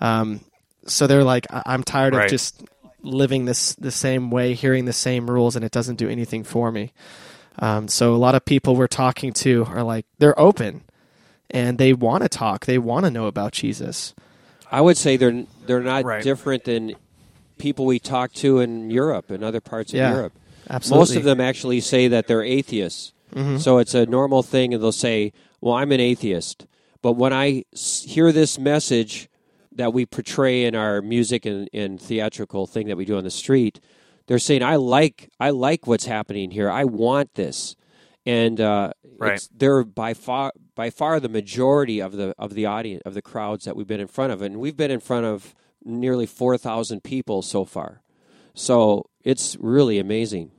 Um, 0.00 0.40
so 0.86 1.06
they're 1.06 1.24
like, 1.24 1.46
I- 1.52 1.62
I'm 1.66 1.82
tired 1.84 2.14
Right. 2.14 2.24
of 2.24 2.30
just 2.30 2.62
living 3.02 3.44
this 3.44 3.74
the 3.76 3.90
same 3.90 4.30
way, 4.30 4.54
hearing 4.54 4.84
the 4.84 4.92
same 4.92 5.28
rules, 5.30 5.54
and 5.56 5.64
it 5.64 5.72
doesn't 5.72 5.96
do 5.96 6.08
anything 6.08 6.42
for 6.44 6.72
me. 6.72 6.92
Um, 7.58 7.88
so 7.88 8.14
a 8.14 8.16
lot 8.16 8.34
of 8.34 8.44
people 8.44 8.76
we're 8.76 8.86
talking 8.86 9.32
to 9.34 9.64
are 9.68 9.82
like, 9.82 10.06
they're 10.18 10.38
open, 10.38 10.82
and 11.50 11.78
they 11.78 11.92
want 11.92 12.22
to 12.22 12.28
talk. 12.28 12.66
They 12.66 12.78
want 12.78 13.04
to 13.04 13.10
know 13.10 13.26
about 13.26 13.52
Jesus. 13.52 14.14
I 14.70 14.80
would 14.80 14.96
say 14.96 15.16
they're 15.16 15.44
they're 15.66 15.80
not 15.82 16.04
Right. 16.04 16.22
different 16.22 16.64
than 16.64 16.94
people 17.58 17.84
we 17.84 17.98
talk 17.98 18.32
to 18.34 18.58
in 18.60 18.90
Europe 18.90 19.30
and 19.30 19.44
other 19.44 19.60
parts 19.60 19.92
of 19.92 19.98
Yeah, 19.98 20.12
Europe. 20.14 20.32
Absolutely. 20.70 21.00
Most 21.00 21.16
of 21.16 21.24
them 21.24 21.40
actually 21.40 21.80
say 21.80 22.08
that 22.08 22.26
they're 22.26 22.42
atheists. 22.42 23.12
So 23.58 23.78
it's 23.78 23.94
a 23.94 24.04
normal 24.04 24.42
thing, 24.42 24.74
and 24.74 24.82
they'll 24.82 24.92
say, 24.92 25.32
"Well, 25.62 25.72
I'm 25.74 25.90
an 25.92 26.00
atheist." 26.00 26.66
But 27.00 27.12
when 27.12 27.32
I 27.32 27.64
hear 27.74 28.30
this 28.30 28.58
message 28.58 29.28
that 29.74 29.94
we 29.94 30.04
portray 30.04 30.64
in 30.64 30.74
our 30.74 31.00
music 31.00 31.46
and, 31.46 31.66
and 31.72 31.98
theatrical 31.98 32.66
thing 32.66 32.88
that 32.88 32.96
we 32.98 33.06
do 33.06 33.16
on 33.16 33.24
the 33.24 33.30
street, 33.30 33.80
they're 34.26 34.38
saying, 34.38 34.62
"I 34.62 34.76
like 34.76 35.30
I 35.40 35.50
like 35.50 35.86
what's 35.86 36.06
happening 36.06 36.50
here. 36.50 36.70
I 36.70 36.84
want 36.84 37.34
this." 37.34 37.76
And 38.24 38.60
uh, 38.60 38.92
Right. 39.18 39.34
it's, 39.34 39.48
they're 39.54 39.84
by 39.84 40.14
far 40.14 40.52
by 40.74 40.90
far 40.90 41.20
the 41.20 41.28
majority 41.28 42.00
of 42.00 42.12
the 42.12 42.34
of 42.38 42.54
the 42.54 42.66
audience 42.66 43.02
of 43.04 43.14
the 43.14 43.22
crowds 43.22 43.64
that 43.64 43.76
we've 43.76 43.86
been 43.86 44.00
in 44.00 44.06
front 44.08 44.32
of, 44.32 44.42
and 44.42 44.58
we've 44.58 44.76
been 44.76 44.90
in 44.90 45.00
front 45.00 45.26
of 45.26 45.54
nearly 45.84 46.26
four 46.26 46.56
thousand 46.58 47.02
people 47.02 47.42
so 47.42 47.64
far. 47.64 48.00
So 48.54 49.06
it's 49.24 49.56
really 49.60 49.98
amazing. 49.98 50.50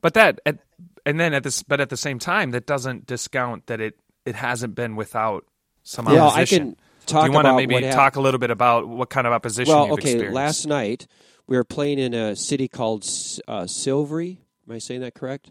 But 0.00 0.14
that, 0.14 0.40
at, 0.46 0.58
and 1.04 1.18
then 1.18 1.34
at 1.34 1.42
this, 1.42 1.62
but 1.62 1.80
at 1.80 1.88
the 1.88 1.96
same 1.96 2.18
time, 2.18 2.50
that 2.52 2.66
doesn't 2.66 3.06
discount 3.06 3.66
that 3.66 3.80
it 3.80 3.98
it 4.24 4.34
hasn't 4.34 4.74
been 4.74 4.96
without 4.96 5.44
some 5.82 6.04
Well, 6.06 6.24
I 6.28 6.42
opposition. 6.42 6.64
can 6.72 6.76
talk 7.06 7.24
Do 7.24 7.30
you 7.30 7.34
want 7.34 7.46
to 7.46 7.54
maybe 7.56 7.80
talk 7.90 8.16
a 8.16 8.20
little 8.20 8.38
bit 8.38 8.50
about 8.50 8.86
what 8.88 9.08
kind 9.10 9.26
of 9.26 9.32
opposition 9.32 9.74
Well, 9.74 9.92
okay. 9.94 10.10
experienced? 10.12 10.34
Last 10.34 10.66
night 10.66 11.06
we 11.48 11.56
were 11.56 11.64
playing 11.64 11.98
in 11.98 12.14
a 12.14 12.36
city 12.36 12.68
called 12.68 13.02
uh, 13.48 13.62
Silivri. 13.62 14.36
Am 14.68 14.74
I 14.74 14.78
saying 14.78 15.00
that 15.00 15.14
correct? 15.14 15.50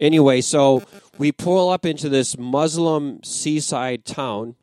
Anyway, 0.00 0.40
so 0.40 0.82
we 1.18 1.30
pull 1.30 1.68
up 1.68 1.84
into 1.84 2.08
this 2.08 2.38
Muslim 2.38 3.22
seaside 3.22 4.04
town. 4.04 4.56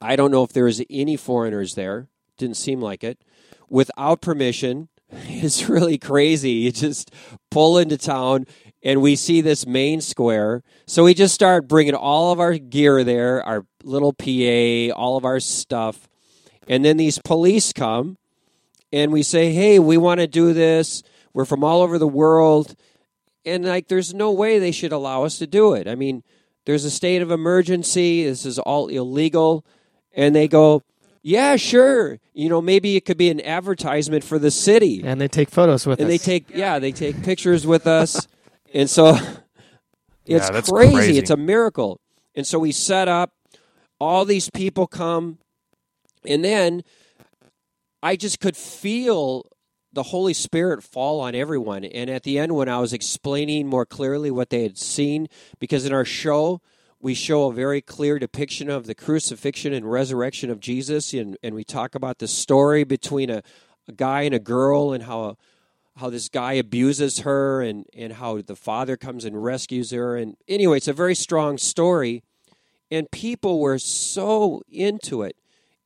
I 0.00 0.14
don't 0.14 0.30
know 0.30 0.44
if 0.44 0.52
there 0.52 0.64
was 0.64 0.82
any 0.90 1.16
foreigners 1.16 1.74
there. 1.74 2.08
Didn't 2.36 2.56
seem 2.56 2.80
like 2.80 3.02
it. 3.02 3.22
Without 3.70 4.20
permission, 4.20 4.88
it's 5.10 5.68
really 5.68 5.96
crazy. 5.96 6.50
You 6.50 6.72
just 6.72 7.10
pull 7.50 7.78
into 7.78 7.96
town, 7.96 8.46
and 8.82 9.00
we 9.00 9.16
see 9.16 9.40
this 9.40 9.66
main 9.66 10.02
square. 10.02 10.62
So 10.86 11.04
we 11.04 11.14
just 11.14 11.34
start 11.34 11.66
bringing 11.66 11.94
all 11.94 12.30
of 12.30 12.40
our 12.40 12.58
gear 12.58 13.04
there, 13.04 13.42
our 13.42 13.64
little 13.84 14.12
PA, 14.12 14.94
all 14.94 15.16
of 15.16 15.24
our 15.24 15.40
stuff. 15.40 16.08
And 16.68 16.84
then 16.84 16.98
these 16.98 17.18
police 17.18 17.72
come 17.72 18.18
and 18.92 19.12
we 19.12 19.22
say, 19.22 19.52
hey, 19.52 19.78
we 19.78 19.96
want 19.96 20.20
to 20.20 20.26
do 20.26 20.52
this. 20.52 21.02
We're 21.32 21.44
from 21.44 21.64
all 21.64 21.82
over 21.82 21.98
the 21.98 22.06
world. 22.08 22.74
And 23.44 23.64
like, 23.64 23.88
there's 23.88 24.12
no 24.14 24.30
way 24.30 24.58
they 24.58 24.70
should 24.72 24.92
allow 24.92 25.24
us 25.24 25.38
to 25.38 25.46
do 25.46 25.74
it. 25.74 25.88
I 25.88 25.94
mean, 25.94 26.22
there's 26.66 26.84
a 26.84 26.90
state 26.90 27.22
of 27.22 27.30
emergency. 27.30 28.24
This 28.24 28.44
is 28.46 28.58
all 28.58 28.88
illegal. 28.88 29.64
And 30.14 30.34
they 30.36 30.46
go, 30.46 30.82
yeah, 31.22 31.56
sure. 31.56 32.18
You 32.34 32.48
know, 32.48 32.60
maybe 32.60 32.96
it 32.96 33.04
could 33.04 33.16
be 33.16 33.30
an 33.30 33.40
advertisement 33.40 34.24
for 34.24 34.38
the 34.38 34.50
city 34.50 35.02
and 35.04 35.20
they 35.20 35.28
take 35.28 35.50
photos 35.50 35.86
with 35.86 35.98
us. 35.98 36.02
and 36.04 36.12
us. 36.12 36.20
they 36.24 36.24
take 36.24 36.50
yeah 36.54 36.78
they 36.78 36.92
take 36.92 37.22
pictures 37.22 37.66
with 37.66 37.86
us 37.86 38.26
and 38.74 38.90
so 38.90 39.16
it's 40.26 40.50
Yeah, 40.50 40.60
crazy. 40.62 40.94
crazy. 40.94 41.18
it's 41.18 41.30
a 41.30 41.36
miracle 41.36 42.00
and 42.34 42.46
so 42.46 42.58
we 42.58 42.72
set 42.72 43.06
up 43.08 43.32
all 44.00 44.24
these 44.24 44.50
people 44.50 44.86
come 44.88 45.38
and 46.26 46.44
then 46.44 46.82
i 48.02 48.16
just 48.16 48.40
could 48.40 48.56
feel 48.56 49.46
the 49.94 50.04
holy 50.04 50.32
spirit 50.32 50.82
fall 50.82 51.20
on 51.20 51.34
everyone. 51.34 51.84
And 51.84 52.08
at 52.08 52.22
the 52.22 52.38
end 52.38 52.54
when 52.54 52.68
i 52.68 52.78
was 52.78 52.92
explaining 52.92 53.66
more 53.66 53.86
clearly 53.86 54.30
what 54.30 54.50
they 54.50 54.62
had 54.62 54.78
seen 54.78 55.28
because 55.58 55.84
in 55.84 55.92
our 55.92 56.04
show 56.04 56.60
we 57.00 57.14
show 57.14 57.48
a 57.48 57.52
very 57.52 57.80
clear 57.80 58.18
depiction 58.18 58.70
of 58.70 58.86
the 58.86 58.94
crucifixion 58.94 59.72
and 59.72 59.90
resurrection 59.90 60.50
of 60.50 60.60
jesus 60.60 61.12
and, 61.12 61.36
and 61.42 61.54
we 61.54 61.64
talk 61.64 61.94
about 61.94 62.18
the 62.18 62.28
story 62.28 62.84
between 62.84 63.28
a, 63.28 63.42
a 63.88 63.92
guy 63.92 64.22
and 64.22 64.34
a 64.34 64.38
girl 64.38 64.92
and 64.92 65.04
how 65.04 65.36
how 65.96 66.08
this 66.08 66.28
guy 66.28 66.54
abuses 66.54 67.20
her 67.20 67.60
and, 67.60 67.86
and 67.94 68.14
how 68.14 68.40
the 68.40 68.56
father 68.56 68.96
comes 68.96 69.24
and 69.24 69.44
rescues 69.44 69.90
her. 69.90 70.16
And 70.16 70.36
anyway 70.48 70.78
it's 70.78 70.88
a 70.88 70.92
very 70.92 71.14
strong 71.14 71.58
story 71.58 72.22
and 72.90 73.10
people 73.10 73.60
were 73.60 73.78
so 73.78 74.62
into 74.70 75.22
it. 75.22 75.36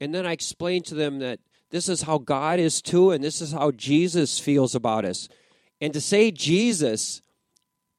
And 0.01 0.15
then 0.15 0.27
i 0.27 0.33
explained 0.33 0.85
to 0.87 0.95
them 0.95 1.19
that 1.21 1.41
this 1.71 1.89
is 1.89 2.03
how 2.03 2.19
god 2.19 2.59
is 2.59 2.81
too 2.83 3.11
and 3.11 3.23
this 3.25 3.41
is 3.41 3.53
how 3.53 3.71
jesus 3.71 4.39
feels 4.39 4.75
about 4.75 5.05
us 5.05 5.29
and 5.81 5.93
to 5.93 6.01
say 6.01 6.31
jesus 6.31 7.23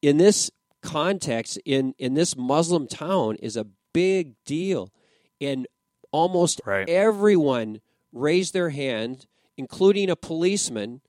in 0.02 0.16
this 0.16 0.50
context 0.82 1.58
in 1.64 1.94
in 1.98 2.14
this 2.14 2.36
muslim 2.36 2.86
town 2.86 3.36
is 3.36 3.56
a 3.56 3.66
big 3.92 4.34
deal 4.44 4.92
and 5.40 5.66
almost 6.12 6.60
Right. 6.64 6.88
everyone 6.88 7.80
raised 8.12 8.52
their 8.54 8.70
hand 8.70 9.26
including 9.56 10.08
a 10.08 10.16
policeman 10.16 11.00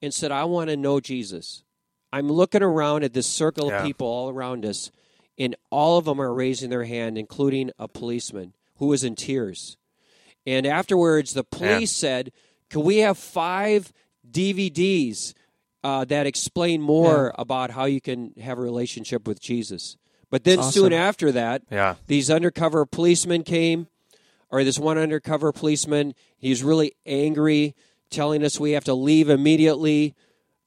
and 0.00 0.14
said 0.14 0.30
i 0.32 0.44
want 0.44 0.70
to 0.70 0.76
know 0.76 1.00
jesus 1.00 1.64
i'm 2.12 2.28
looking 2.30 2.62
around 2.62 3.02
at 3.04 3.12
this 3.12 3.26
circle 3.26 3.68
Yeah. 3.68 3.78
of 3.80 3.84
people 3.84 4.06
all 4.06 4.30
around 4.30 4.64
us 4.64 4.90
and 5.38 5.54
all 5.70 5.98
of 5.98 6.06
them 6.06 6.20
are 6.20 6.32
raising 6.32 6.70
their 6.70 6.84
hand 6.84 7.18
including 7.18 7.70
a 7.78 7.88
policeman 7.88 8.54
who 8.76 8.86
was 8.86 9.04
in 9.04 9.14
tears 9.16 9.76
and 10.46 10.66
afterwards 10.66 11.34
the 11.34 11.44
police 11.44 11.92
said 11.92 12.32
can 12.70 12.82
we 12.82 12.98
have 12.98 13.18
five 13.18 13.92
dvds 14.28 15.34
uh, 15.84 16.04
that 16.04 16.26
explain 16.26 16.80
more 16.80 17.32
about 17.38 17.70
how 17.70 17.84
you 17.84 18.00
can 18.00 18.32
have 18.40 18.58
a 18.58 18.62
relationship 18.62 19.26
with 19.26 19.40
jesus? 19.40 19.96
But 20.30 20.44
then 20.44 20.58
That's 20.58 20.74
soon 20.74 20.92
after 20.92 21.32
that 21.32 21.62
yeah, 21.70 21.94
these 22.06 22.30
undercover 22.30 22.84
policemen 22.84 23.42
came, 23.42 23.86
or 24.50 24.64
this 24.64 24.78
one 24.78 24.98
undercover 24.98 25.52
policeman, 25.52 26.14
he's 26.36 26.62
really 26.62 26.94
angry, 27.04 27.74
telling 28.10 28.44
us 28.44 28.58
we 28.58 28.72
have 28.72 28.84
to 28.84 28.94
leave 28.94 29.28
immediately. 29.28 30.14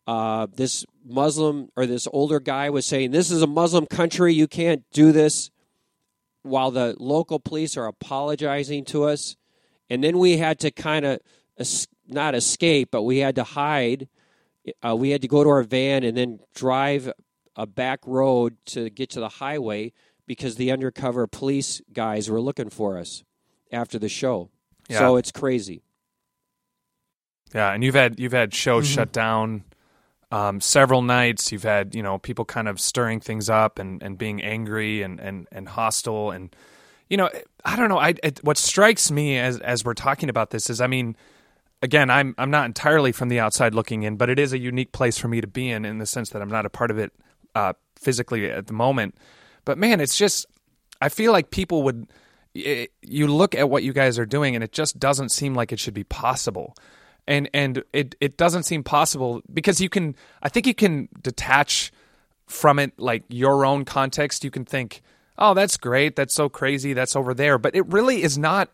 Uh, 0.07 0.47
this 0.55 0.85
Muslim 1.05 1.69
or 1.75 1.85
this 1.85 2.07
older 2.11 2.39
guy 2.39 2.69
was 2.69 2.85
saying, 2.85 3.11
This 3.11 3.29
is 3.29 3.41
a 3.41 3.47
Muslim 3.47 3.85
country, 3.85 4.33
you 4.33 4.47
can't 4.47 4.83
do 4.91 5.11
this, 5.11 5.51
while 6.41 6.71
the 6.71 6.95
local 6.97 7.39
police 7.39 7.77
are 7.77 7.85
apologizing 7.85 8.85
to 8.85 9.03
us. 9.03 9.35
And 9.89 10.03
then 10.03 10.17
we 10.19 10.37
had 10.37 10.59
to 10.59 10.71
kind 10.71 11.05
of 11.05 11.19
es- 11.57 11.87
not 12.07 12.35
escape, 12.35 12.89
but 12.91 13.03
we 13.03 13.17
had 13.19 13.35
to 13.35 13.43
hide. 13.43 14.07
Uh, 14.85 14.95
we 14.95 15.09
had 15.11 15.21
to 15.21 15.27
go 15.27 15.43
to 15.43 15.49
our 15.49 15.63
van 15.63 16.03
and 16.03 16.15
then 16.15 16.39
drive 16.53 17.11
a 17.55 17.65
back 17.65 17.99
road 18.05 18.57
to 18.67 18.89
get 18.89 19.09
to 19.11 19.19
the 19.19 19.29
highway 19.29 19.91
because 20.27 20.55
the 20.55 20.71
undercover 20.71 21.25
police 21.27 21.81
guys 21.91 22.29
were 22.29 22.39
looking 22.41 22.69
for 22.69 22.97
us 22.97 23.23
after 23.71 23.97
the 23.97 24.09
show. 24.09 24.49
So 24.89 25.17
it's 25.17 25.31
crazy. 25.31 25.81
yeah. 27.53 27.71
And 27.73 27.83
you've 27.83 27.95
had 27.95 28.19
you've 28.19 28.31
had 28.31 28.53
shows 28.53 28.85
Mm-hmm. 28.85 28.93
shut 28.95 29.11
down 29.11 29.63
um, 30.31 30.61
several 30.61 31.01
nights. 31.01 31.51
You've 31.51 31.63
had 31.63 31.95
you 31.95 32.03
know 32.03 32.17
people 32.17 32.45
kind 32.45 32.67
of 32.67 32.79
stirring 32.79 33.19
things 33.19 33.49
up 33.49 33.79
and, 33.79 34.01
and 34.03 34.17
being 34.17 34.41
angry 34.41 35.01
and, 35.01 35.19
and, 35.19 35.47
and 35.51 35.69
hostile 35.69 36.31
and 36.31 36.55
you 37.09 37.17
know 37.17 37.29
I 37.65 37.75
don't 37.75 37.89
know. 37.89 37.97
I 37.97 38.13
it, 38.23 38.43
what 38.43 38.57
strikes 38.57 39.11
me 39.11 39.37
as 39.37 39.59
as 39.59 39.83
we're 39.83 39.93
talking 39.93 40.29
about 40.29 40.51
this 40.51 40.69
is 40.69 40.79
I 40.81 40.87
mean 40.87 41.15
again 41.81 42.09
I'm 42.09 42.35
I'm 42.37 42.51
not 42.51 42.65
entirely 42.65 43.11
from 43.11 43.29
the 43.29 43.39
outside 43.39 43.73
looking 43.73 44.03
in, 44.03 44.15
but 44.15 44.29
it 44.29 44.39
is 44.39 44.53
a 44.53 44.57
unique 44.59 44.91
place 44.91 45.17
for 45.17 45.27
me 45.27 45.41
to 45.41 45.47
be 45.47 45.69
in 45.69 45.85
in 45.85 45.97
the 45.97 46.05
sense 46.05 46.29
that 46.31 46.41
I'm 46.41 46.49
not 46.49 46.65
a 46.65 46.69
part 46.69 46.91
of 46.91 46.97
it 46.97 47.11
uh, 47.55 47.73
physically 47.95 48.49
at 48.49 48.67
the 48.67 48.73
moment. 48.73 49.15
But 49.65 49.77
man, 49.77 49.99
it's 49.99 50.17
just 50.17 50.45
I 51.01 51.09
feel 51.09 51.31
like 51.31 51.51
people 51.51 51.83
would 51.83 52.07
y- 52.55 52.87
you 53.01 53.27
look 53.27 53.55
at 53.55 53.69
what 53.69 53.83
you 53.83 53.93
guys 53.93 54.17
are 54.19 54.25
doing 54.25 54.55
and 54.55 54.63
it 54.63 54.71
just 54.71 54.99
doesn't 54.99 55.29
seem 55.29 55.55
like 55.55 55.71
it 55.71 55.79
should 55.79 55.93
be 55.93 56.03
possible. 56.03 56.75
And 57.27 57.49
and 57.53 57.83
it 57.93 58.15
it 58.19 58.37
doesn't 58.37 58.63
seem 58.63 58.83
possible 58.83 59.41
because 59.53 59.81
you 59.81 59.89
can 59.89 60.15
I 60.41 60.49
think 60.49 60.65
you 60.65 60.73
can 60.73 61.09
detach 61.21 61.91
from 62.49 62.79
it 62.79 62.97
like 62.97 63.23
your 63.29 63.65
own 63.65 63.85
context. 63.85 64.43
You 64.43 64.51
can 64.51 64.65
think, 64.65 65.01
"Oh, 65.39 65.53
that's 65.53 65.77
great. 65.77 66.15
That's 66.15 66.33
so 66.35 66.49
crazy. 66.49 66.93
That's 66.93 67.15
over 67.15 67.33
there." 67.33 67.57
But 67.57 67.75
it 67.75 67.87
really 67.87 68.21
is 68.23 68.37
not 68.37 68.69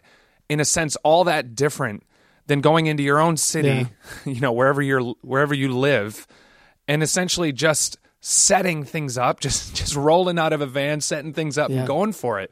in 0.50 0.60
a 0.60 0.66
sense 0.66 0.96
all 0.98 1.24
that 1.26 1.56
different 1.56 2.04
than 2.48 2.62
going 2.62 2.86
into 2.88 3.02
your 3.04 3.20
own 3.20 3.38
city, 3.38 3.88
you 4.26 4.40
know, 4.42 4.52
wherever 4.52 4.82
you're 4.82 5.02
wherever 5.22 5.54
you 5.54 5.70
live 5.78 6.28
and 6.88 7.02
essentially 7.02 7.52
just 7.52 7.98
setting 8.22 8.84
things 8.84 9.18
up, 9.18 9.40
just 9.46 9.76
just 9.76 9.96
rolling 9.96 10.38
out 10.40 10.54
of 10.54 10.62
a 10.62 10.68
van, 10.68 11.02
setting 11.02 11.34
things 11.34 11.58
up, 11.58 11.70
Yeah. 11.70 11.80
and 11.80 11.88
going 11.88 12.12
for 12.14 12.40
it. 12.40 12.52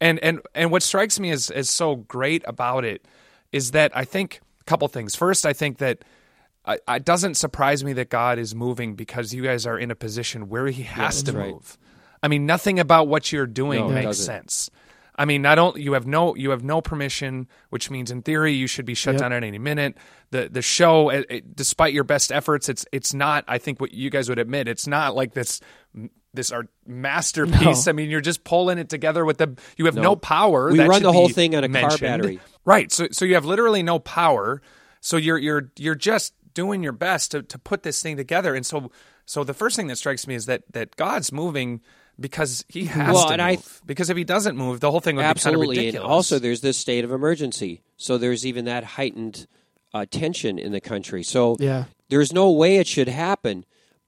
And 0.00 0.18
and 0.20 0.40
and 0.54 0.70
what 0.70 0.82
strikes 0.82 1.18
me 1.20 1.30
as 1.30 1.50
as 1.50 1.68
so 1.70 1.96
great 1.96 2.42
about 2.46 2.84
it 2.84 3.04
is 3.52 3.70
that 3.72 3.96
I 3.96 4.04
think 4.04 4.40
a 4.60 4.64
couple 4.64 4.88
things. 4.88 5.14
First, 5.14 5.46
I 5.46 5.52
think 5.52 5.78
that 5.78 5.98
I, 6.66 6.78
it 6.88 7.04
doesn't 7.04 7.34
surprise 7.34 7.84
me 7.84 7.92
that 7.92 8.08
God 8.08 8.38
is 8.38 8.54
moving 8.54 8.94
because 8.94 9.34
you 9.34 9.42
guys 9.42 9.66
are 9.66 9.78
in 9.78 9.90
a 9.90 9.94
position 9.94 10.48
where 10.48 10.66
He 10.68 10.82
has 10.84 11.22
to 11.22 11.32
that's 11.32 11.36
right. 11.36 11.52
move. 11.52 11.78
I 12.24 12.28
mean, 12.28 12.46
nothing 12.46 12.80
about 12.80 13.06
what 13.06 13.30
you're 13.30 13.46
doing 13.46 13.80
No, 13.80 13.88
makes 13.90 14.06
doesn't. 14.06 14.24
sense. 14.24 14.70
I 15.16 15.26
mean, 15.26 15.42
not 15.42 15.58
only 15.58 15.82
you 15.82 15.92
have 15.92 16.06
no 16.06 16.34
you 16.34 16.50
have 16.50 16.64
no 16.64 16.80
permission, 16.80 17.46
which 17.70 17.90
means 17.90 18.10
in 18.10 18.22
theory 18.22 18.52
you 18.54 18.66
should 18.66 18.86
be 18.86 18.94
shut 18.94 19.14
Yep. 19.14 19.20
down 19.20 19.32
at 19.32 19.44
any 19.44 19.58
minute. 19.58 19.96
The 20.30 20.48
the 20.50 20.62
show, 20.62 21.10
it, 21.10 21.26
it- 21.28 21.54
despite 21.56 21.92
your 21.92 22.02
best 22.02 22.32
efforts, 22.32 22.68
it's 22.68 22.84
it's 22.92 23.14
not. 23.14 23.44
I 23.46 23.58
think 23.58 23.78
what 23.80 23.92
you 23.92 24.10
guys 24.10 24.28
would 24.28 24.38
admit, 24.40 24.66
it's 24.66 24.86
not 24.88 25.14
like 25.14 25.34
this 25.34 25.60
this 26.32 26.50
art 26.50 26.68
masterpiece. 26.84 27.86
No. 27.86 27.90
I 27.90 27.92
mean, 27.92 28.10
you're 28.10 28.20
just 28.20 28.42
pulling 28.42 28.78
it 28.78 28.88
together 28.88 29.24
with 29.24 29.38
the. 29.38 29.56
You 29.76 29.84
have 29.84 29.94
no, 29.94 30.02
No. 30.02 30.16
power. 30.16 30.70
We 30.72 30.78
That 30.78 30.88
run 30.88 31.02
the 31.02 31.12
whole 31.12 31.28
thing 31.28 31.54
on 31.54 31.62
a 31.62 31.68
car 31.68 31.96
battery. 31.98 32.40
Right. 32.64 32.90
So 32.90 33.06
so 33.12 33.24
you 33.24 33.34
have 33.34 33.44
literally 33.44 33.82
no 33.84 33.98
power. 34.00 34.62
So 35.00 35.16
you're 35.16 35.38
you're 35.38 35.70
you're 35.78 35.94
just 35.94 36.34
doing 36.54 36.82
your 36.82 36.92
best 36.92 37.30
to, 37.32 37.42
to 37.42 37.58
put 37.58 37.82
this 37.84 38.02
thing 38.02 38.16
together. 38.16 38.54
And 38.54 38.64
so 38.66 38.90
so 39.26 39.44
the 39.44 39.54
first 39.54 39.76
thing 39.76 39.86
that 39.88 39.96
strikes 39.96 40.26
me 40.26 40.34
is 40.34 40.46
that 40.46 40.62
that 40.72 40.96
God's 40.96 41.30
moving 41.30 41.82
because 42.18 42.64
he 42.68 42.84
has 42.86 43.14
Well, 43.14 43.26
to 43.28 43.32
and 43.34 43.42
move. 43.42 43.80
I- 43.82 43.86
because 43.86 44.10
if 44.10 44.16
he 44.16 44.24
doesn't 44.24 44.56
move, 44.56 44.80
the 44.80 44.90
whole 44.90 45.00
thing 45.00 45.16
would 45.16 45.24
Absolutely. 45.24 45.60
be 45.60 45.66
kind 45.66 45.78
of 45.78 45.78
And 45.78 45.86
ridiculous. 45.94 46.10
also, 46.12 46.38
there's 46.38 46.60
this 46.60 46.76
state 46.78 47.04
of 47.04 47.10
emergency. 47.12 47.82
So 47.96 48.18
there's 48.18 48.46
even 48.46 48.64
that 48.66 48.84
heightened 48.84 49.46
uh, 49.92 50.06
tension 50.10 50.58
in 50.58 50.72
the 50.72 50.80
country. 50.80 51.22
So 51.22 51.56
Yeah. 51.60 51.84
there's 52.08 52.32
no 52.32 52.50
way 52.50 52.76
it 52.78 52.86
should 52.88 53.08
happen, 53.08 53.64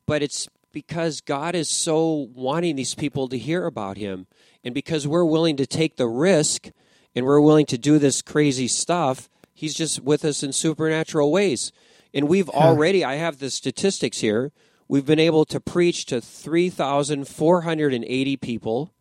but 0.07 0.21
it's 0.23 0.49
because 0.73 1.21
God 1.21 1.55
is 1.55 1.69
so 1.69 2.29
wanting 2.35 2.77
these 2.77 2.95
people 2.95 3.29
to 3.29 3.39
hear 3.39 3.67
about 3.67 3.97
Him, 3.97 4.27
and 4.65 4.75
because 4.75 5.07
we're 5.07 5.25
willing 5.25 5.57
to 5.57 5.67
take 5.67 5.97
the 5.97 6.09
risk 6.09 6.71
and 7.15 7.25
we're 7.25 7.41
willing 7.41 7.67
to 7.67 7.79
do 7.79 7.99
this 7.99 8.21
crazy 8.21 8.67
stuff, 8.69 9.29
He's 9.55 9.75
just 9.75 10.01
with 10.03 10.25
us 10.25 10.43
in 10.43 10.53
supernatural 10.53 11.31
ways. 11.33 11.73
And 12.13 12.29
we've 12.29 12.49
already, 12.51 13.05
I 13.05 13.15
have 13.15 13.39
the 13.39 13.49
statistics 13.51 14.19
here, 14.19 14.53
we've 14.89 15.07
been 15.07 15.19
able 15.19 15.45
to 15.47 15.61
preach 15.61 16.07
to 16.07 16.21
3,480 16.21 18.37
people. 18.37 18.93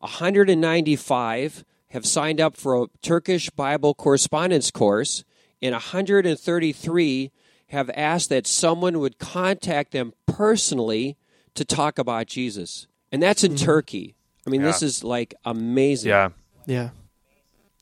195 0.00 1.64
have 1.88 2.06
signed 2.06 2.40
up 2.40 2.56
for 2.56 2.82
a 2.82 2.86
Turkish 3.02 3.50
Bible 3.50 3.94
correspondence 3.94 4.70
course, 4.70 5.24
and 5.62 5.72
133 5.72 7.32
have 7.68 7.90
asked 7.94 8.28
that 8.28 8.46
someone 8.46 8.98
would 8.98 9.18
contact 9.18 9.92
them 9.92 10.12
personally 10.26 11.16
to 11.54 11.64
talk 11.64 11.98
about 11.98 12.26
Jesus. 12.26 12.86
And 13.10 13.22
that's 13.22 13.42
in 13.42 13.52
mm-hmm. 13.52 13.64
Turkey. 13.64 14.14
I 14.46 14.50
mean, 14.50 14.62
this 14.62 14.82
is 14.82 15.02
like 15.02 15.34
amazing. 15.44 16.10
yeah. 16.10 16.28
Yeah. 16.66 16.90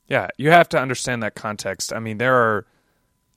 Yeah, 0.07 0.27
you 0.37 0.51
have 0.51 0.69
to 0.69 0.79
understand 0.79 1.23
that 1.23 1.33
context. 1.33 1.91
I 1.91 1.99
mean, 1.99 2.19
there 2.19 2.35
are 2.35 2.67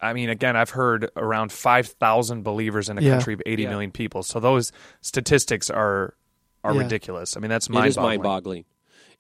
I 0.00 0.12
mean, 0.12 0.28
again, 0.30 0.56
I've 0.56 0.70
heard 0.70 1.10
around 1.16 1.50
5,000 1.52 2.42
believers 2.42 2.88
in 2.88 2.98
a 2.98 3.00
Yeah. 3.02 3.10
country 3.14 3.34
of 3.34 3.42
eighty 3.46 3.64
Yeah. 3.64 3.70
million 3.70 3.90
people. 3.90 4.22
So 4.22 4.38
those 4.40 4.72
statistics 5.00 5.70
are 5.70 6.14
are 6.64 6.74
Yeah. 6.74 6.82
ridiculous. 6.82 7.36
I 7.36 7.40
mean, 7.40 7.50
that's 7.50 7.68
It 7.68 7.72
mind 7.72 7.88
is 7.88 7.96
mind 7.96 8.22
boggling. 8.22 8.64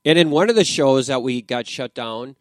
And 0.04 0.18
in 0.18 0.30
one 0.30 0.50
of 0.50 0.56
the 0.56 0.64
shows 0.64 1.06
that 1.06 1.22
we 1.22 1.40
got 1.40 1.66
shut 1.68 1.94
down, 1.94 2.36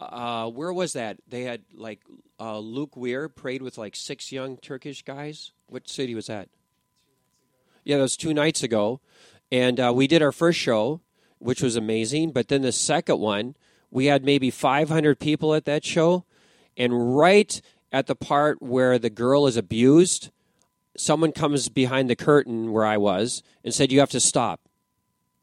uh, 0.00 0.48
where 0.50 0.72
was 0.72 0.94
that? 0.94 1.18
They 1.28 1.42
had 1.42 1.62
like 1.74 2.00
uh, 2.40 2.58
Luke 2.58 2.96
Weir 2.96 3.28
prayed 3.28 3.62
with 3.62 3.78
like 3.78 3.94
six 3.94 4.32
young 4.32 4.56
Turkish 4.56 5.02
guys. 5.02 5.52
What 5.66 5.88
city 5.88 6.14
was 6.14 6.26
that? 6.26 6.48
Yeah, 7.84 7.96
that 7.98 8.02
was 8.02 8.16
two 8.16 8.34
nights 8.34 8.62
ago. 8.62 9.00
And 9.50 9.78
uh, 9.78 9.92
we 9.94 10.06
did 10.06 10.22
our 10.22 10.32
first 10.32 10.58
show, 10.58 11.00
which 11.38 11.62
was 11.62 11.76
amazing. 11.76 12.32
But 12.32 12.48
then 12.48 12.62
the 12.62 12.72
second 12.72 13.18
one, 13.20 13.54
we 13.90 14.06
had 14.06 14.24
maybe 14.24 14.50
500 14.50 15.20
people 15.20 15.54
at 15.54 15.66
that 15.66 15.84
show. 15.84 16.24
And 16.76 17.16
right 17.16 17.60
at 17.90 18.06
the 18.06 18.16
part 18.16 18.62
where 18.62 18.98
the 18.98 19.10
girl 19.10 19.46
is 19.46 19.56
abused, 19.56 20.30
someone 20.96 21.32
comes 21.32 21.68
behind 21.68 22.08
the 22.08 22.16
curtain 22.16 22.72
where 22.72 22.84
I 22.84 22.96
was 22.96 23.42
and 23.64 23.72
said, 23.74 23.92
You 23.92 24.00
have 24.00 24.10
to 24.10 24.20
stop. 24.20 24.60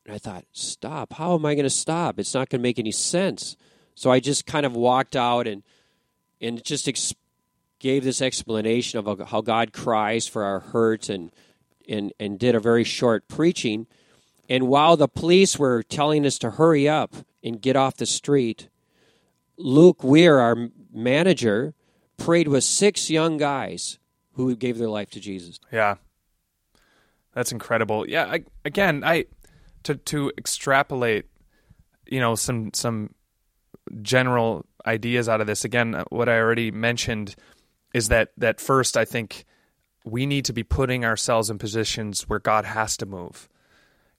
And 0.05 0.15
I 0.15 0.17
thought, 0.17 0.45
Stop? 0.51 1.13
How 1.13 1.35
am 1.35 1.45
I 1.45 1.55
going 1.55 1.63
to 1.63 1.69
stop? 1.69 2.19
It's 2.19 2.33
not 2.33 2.49
going 2.49 2.59
to 2.59 2.67
make 2.67 2.79
any 2.79 2.91
sense. 2.91 3.55
So 3.95 4.11
I 4.11 4.19
just 4.19 4.45
kind 4.45 4.65
of 4.65 4.75
walked 4.75 5.15
out 5.15 5.47
and 5.47 5.63
and 6.41 6.63
just 6.63 6.87
ex- 6.87 7.13
gave 7.79 8.03
this 8.03 8.21
explanation 8.21 8.97
of 8.97 9.29
how 9.29 9.41
God 9.41 9.73
cries 9.73 10.25
for 10.25 10.43
our 10.43 10.59
hurt 10.59 11.09
and 11.09 11.31
and 11.87 12.13
and 12.19 12.39
did 12.39 12.55
a 12.55 12.59
very 12.59 12.83
short 12.83 13.27
preaching. 13.27 13.87
And 14.49 14.67
while 14.67 14.97
the 14.97 15.07
police 15.07 15.59
were 15.59 15.83
telling 15.83 16.25
us 16.25 16.39
to 16.39 16.51
hurry 16.51 16.89
up 16.89 17.13
and 17.43 17.61
get 17.61 17.75
off 17.75 17.97
the 17.97 18.05
street, 18.05 18.69
Luke 19.57 20.03
Weir, 20.03 20.39
our 20.39 20.69
manager, 20.91 21.73
prayed 22.17 22.47
with 22.47 22.63
six 22.63 23.09
young 23.09 23.37
guys 23.37 23.99
who 24.33 24.55
gave 24.55 24.77
their 24.77 24.89
life 24.89 25.09
to 25.11 25.19
Jesus. 25.19 25.59
Yeah, 25.71 25.95
that's 27.33 27.51
incredible. 27.51 28.07
Yeah, 28.07 28.25
I, 28.25 28.43
again, 28.65 29.03
I 29.03 29.25
to 29.83 29.95
to 29.95 30.31
extrapolate, 30.37 31.25
you 32.05 32.19
know, 32.19 32.35
some 32.35 32.71
some 32.73 33.13
general 34.01 34.65
ideas 34.85 35.27
out 35.29 35.41
of 35.41 35.47
this. 35.47 35.65
Again, 35.65 35.95
uh, 35.95 36.03
what 36.09 36.29
I 36.29 36.37
already 36.37 36.71
mentioned 36.71 37.35
is 37.93 38.09
that 38.09 38.31
that 38.37 38.59
first, 38.59 38.97
I 38.97 39.05
think 39.05 39.45
we 40.05 40.25
need 40.25 40.45
to 40.45 40.53
be 40.53 40.63
putting 40.63 41.05
ourselves 41.05 41.49
in 41.49 41.57
positions 41.57 42.23
where 42.23 42.39
God 42.39 42.65
has 42.65 42.97
to 42.97 43.05
move. 43.05 43.49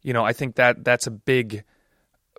You 0.03 0.13
know, 0.13 0.25
I 0.25 0.33
think 0.33 0.57
that 0.57 0.85
that's 0.85 1.07
a 1.07 1.11
big 1.11 1.65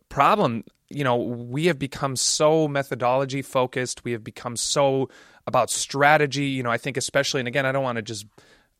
problem. 0.10 0.64
You 0.94 1.04
know, 1.04 1.16
we 1.18 1.66
have 1.66 1.80
become 1.80 2.16
so 2.16 2.68
methodology 2.68 3.42
focused. 3.42 4.04
We 4.04 4.12
have 4.14 4.24
become 4.24 4.56
so 4.56 5.10
about 5.48 5.70
strategy. 5.70 6.46
You 6.46 6.64
know, 6.64 6.72
I 6.72 6.78
think 6.78 6.98
especially, 6.98 7.42
and 7.42 7.48
again, 7.48 7.66
I 7.66 7.72
don't 7.72 7.84
want 7.84 7.98
to 7.98 8.02
just 8.02 8.26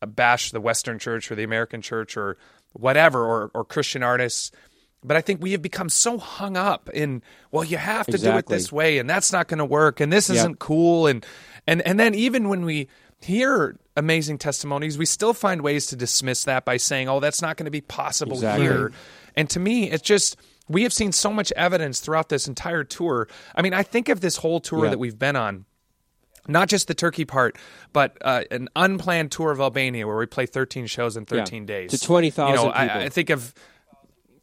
bash 0.06 0.50
the 0.50 0.60
Western 0.60 0.98
church 0.98 1.30
or 1.30 1.34
the 1.34 1.44
American 1.44 1.80
church 1.82 2.16
or 2.16 2.36
whatever 2.72 3.24
or, 3.24 3.50
or 3.54 3.64
Christian 3.64 4.02
artists. 4.02 4.50
But 5.04 5.16
I 5.16 5.20
think 5.20 5.42
we 5.42 5.52
have 5.52 5.62
become 5.62 5.88
so 5.88 6.16
hung 6.18 6.56
up 6.56 6.88
in, 6.90 7.22
well, 7.50 7.64
you 7.64 7.76
have 7.76 8.06
to 8.06 8.18
do 8.18 8.30
it 8.36 8.46
this 8.46 8.70
way, 8.70 8.98
and 8.98 9.10
that's 9.10 9.32
not 9.32 9.48
going 9.48 9.58
to 9.58 9.64
work, 9.64 9.98
and 9.98 10.12
this 10.12 10.28
Yep. 10.28 10.36
isn't 10.38 10.58
cool, 10.60 11.08
and 11.08 11.26
and 11.66 11.82
and 11.82 11.98
then 11.98 12.14
even 12.14 12.48
when 12.48 12.64
we 12.64 12.88
hear 13.20 13.76
amazing 13.96 14.38
testimonies, 14.38 14.96
we 14.98 15.06
still 15.06 15.32
find 15.34 15.62
ways 15.62 15.86
to 15.86 15.96
dismiss 15.96 16.44
that 16.44 16.64
by 16.64 16.76
saying, 16.76 17.08
oh, 17.08 17.18
that's 17.20 17.42
not 17.42 17.56
going 17.56 17.64
to 17.64 17.70
be 17.70 17.80
possible 17.80 18.34
Exactly. 18.34 18.64
here. 18.64 18.92
And 19.36 19.50
to 19.50 19.60
me, 19.60 19.90
it's 19.90 20.02
just 20.02 20.36
we 20.68 20.82
have 20.84 20.92
seen 20.92 21.12
so 21.12 21.32
much 21.32 21.52
evidence 21.52 22.00
throughout 22.00 22.28
this 22.28 22.46
entire 22.48 22.84
tour. 22.84 23.28
I 23.54 23.62
mean, 23.62 23.74
I 23.74 23.82
think 23.82 24.08
of 24.08 24.20
this 24.20 24.36
whole 24.36 24.60
tour 24.60 24.84
Yeah. 24.84 24.90
that 24.90 24.98
we've 24.98 25.18
been 25.18 25.36
on 25.36 25.64
not 26.48 26.68
just 26.68 26.88
the 26.88 26.94
Turkey 26.94 27.24
part, 27.24 27.56
but 27.92 28.16
uh, 28.20 28.42
an 28.50 28.68
unplanned 28.74 29.30
tour 29.30 29.50
of 29.52 29.60
Albania 29.60 30.06
where 30.06 30.16
we 30.16 30.26
play 30.26 30.46
13 30.46 30.86
shows 30.86 31.16
in 31.16 31.24
13 31.24 31.66
days 31.66 31.90
To 31.92 32.00
20,000 32.00 32.48
You 32.50 32.56
know, 32.56 32.72
I- 32.74 32.86
people. 32.88 33.00
I, 33.02 33.08
think 33.10 33.30
of 33.30 33.54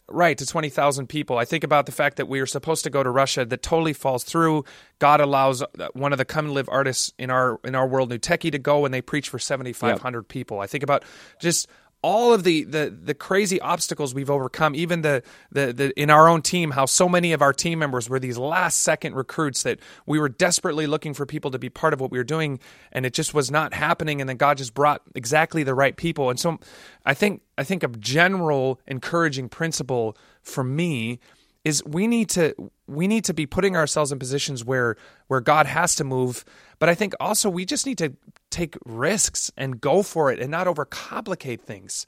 right 0.07 0.37
to 0.37 0.45
20,000 0.45 1.07
people. 1.07 1.37
I 1.37 1.45
think 1.45 1.63
about 1.63 1.85
the 1.85 1.91
fact 1.91 2.17
that 2.17 2.27
we 2.27 2.39
were 2.39 2.45
supposed 2.47 2.83
to 2.85 2.89
go 2.89 3.03
to 3.03 3.09
Russia 3.11 3.45
that 3.45 3.61
totally 3.61 3.93
falls 3.93 4.23
through. 4.23 4.63
God 4.99 5.19
allows 5.21 5.61
uh, 5.61 5.67
one 5.93 6.11
of 6.13 6.17
the 6.17 6.25
come 6.25 6.45
and 6.45 6.53
live 6.53 6.69
artists 6.69 7.13
in 7.19 7.29
our 7.29 7.59
in 7.63 7.75
our 7.75 7.87
world, 7.87 8.11
Nuteki, 8.11 8.51
to 8.51 8.59
go 8.59 8.85
and 8.85 8.93
they 8.93 9.01
preach 9.01 9.29
for 9.29 9.37
7,500 9.37 10.23
people. 10.27 10.59
I 10.61 10.67
think 10.67 10.83
about 10.83 11.03
just 11.39 11.67
all 12.01 12.33
of 12.33 12.43
the, 12.43 12.63
the 12.63 12.95
the 13.03 13.13
crazy 13.13 13.59
obstacles 13.59 14.13
we've 14.13 14.29
overcome 14.29 14.73
even 14.73 15.01
the, 15.01 15.21
the 15.51 15.73
the 15.73 15.99
in 16.01 16.09
our 16.09 16.29
own 16.29 16.41
team 16.41 16.71
how 16.71 16.85
so 16.85 17.09
many 17.09 17.33
of 17.33 17.41
our 17.41 17.51
team 17.51 17.79
members 17.79 18.09
were 18.09 18.19
these 18.19 18.37
last 18.37 18.79
second 18.79 19.15
recruits 19.15 19.63
that 19.63 19.79
we 20.05 20.17
were 20.19 20.29
desperately 20.29 20.87
looking 20.87 21.13
for 21.13 21.25
people 21.25 21.51
to 21.51 21.59
be 21.59 21.69
part 21.69 21.93
of 21.93 21.99
what 21.99 22.11
we 22.11 22.17
were 22.17 22.23
doing 22.23 22.59
and 22.91 23.05
it 23.05 23.13
just 23.13 23.33
was 23.33 23.51
not 23.51 23.73
happening 23.73 24.21
and 24.21 24.29
then 24.29 24.37
God 24.37 24.57
just 24.57 24.73
brought 24.73 25.01
exactly 25.15 25.63
the 25.63 25.75
right 25.75 25.95
people. 25.95 26.29
And 26.29 26.39
so 26.39 26.59
I 27.05 27.13
think 27.13 27.41
I 27.57 27.63
think 27.63 27.83
a 27.83 27.87
general 27.89 28.79
encouraging 28.87 29.49
principle 29.49 30.17
for 30.41 30.63
me 30.63 31.19
is 31.65 31.83
we 31.85 32.07
need 32.07 32.29
to 32.29 32.55
we 32.87 33.07
need 33.07 33.25
to 33.25 33.33
be 33.33 33.45
putting 33.45 33.75
ourselves 33.75 34.11
in 34.11 34.19
positions 34.19 34.63
where 34.63 34.95
where 35.27 35.41
God 35.41 35.65
has 35.65 35.95
to 35.95 36.03
move 36.03 36.45
but 36.79 36.87
I 36.87 36.95
think 36.95 37.13
also 37.19 37.49
we 37.49 37.65
just 37.65 37.85
need 37.85 37.97
to 37.97 38.13
take 38.49 38.77
risks 38.85 39.51
and 39.57 39.79
go 39.79 40.01
for 40.03 40.31
it 40.31 40.39
and 40.39 40.49
not 40.49 40.67
overcomplicate 40.67 41.61
things 41.61 42.05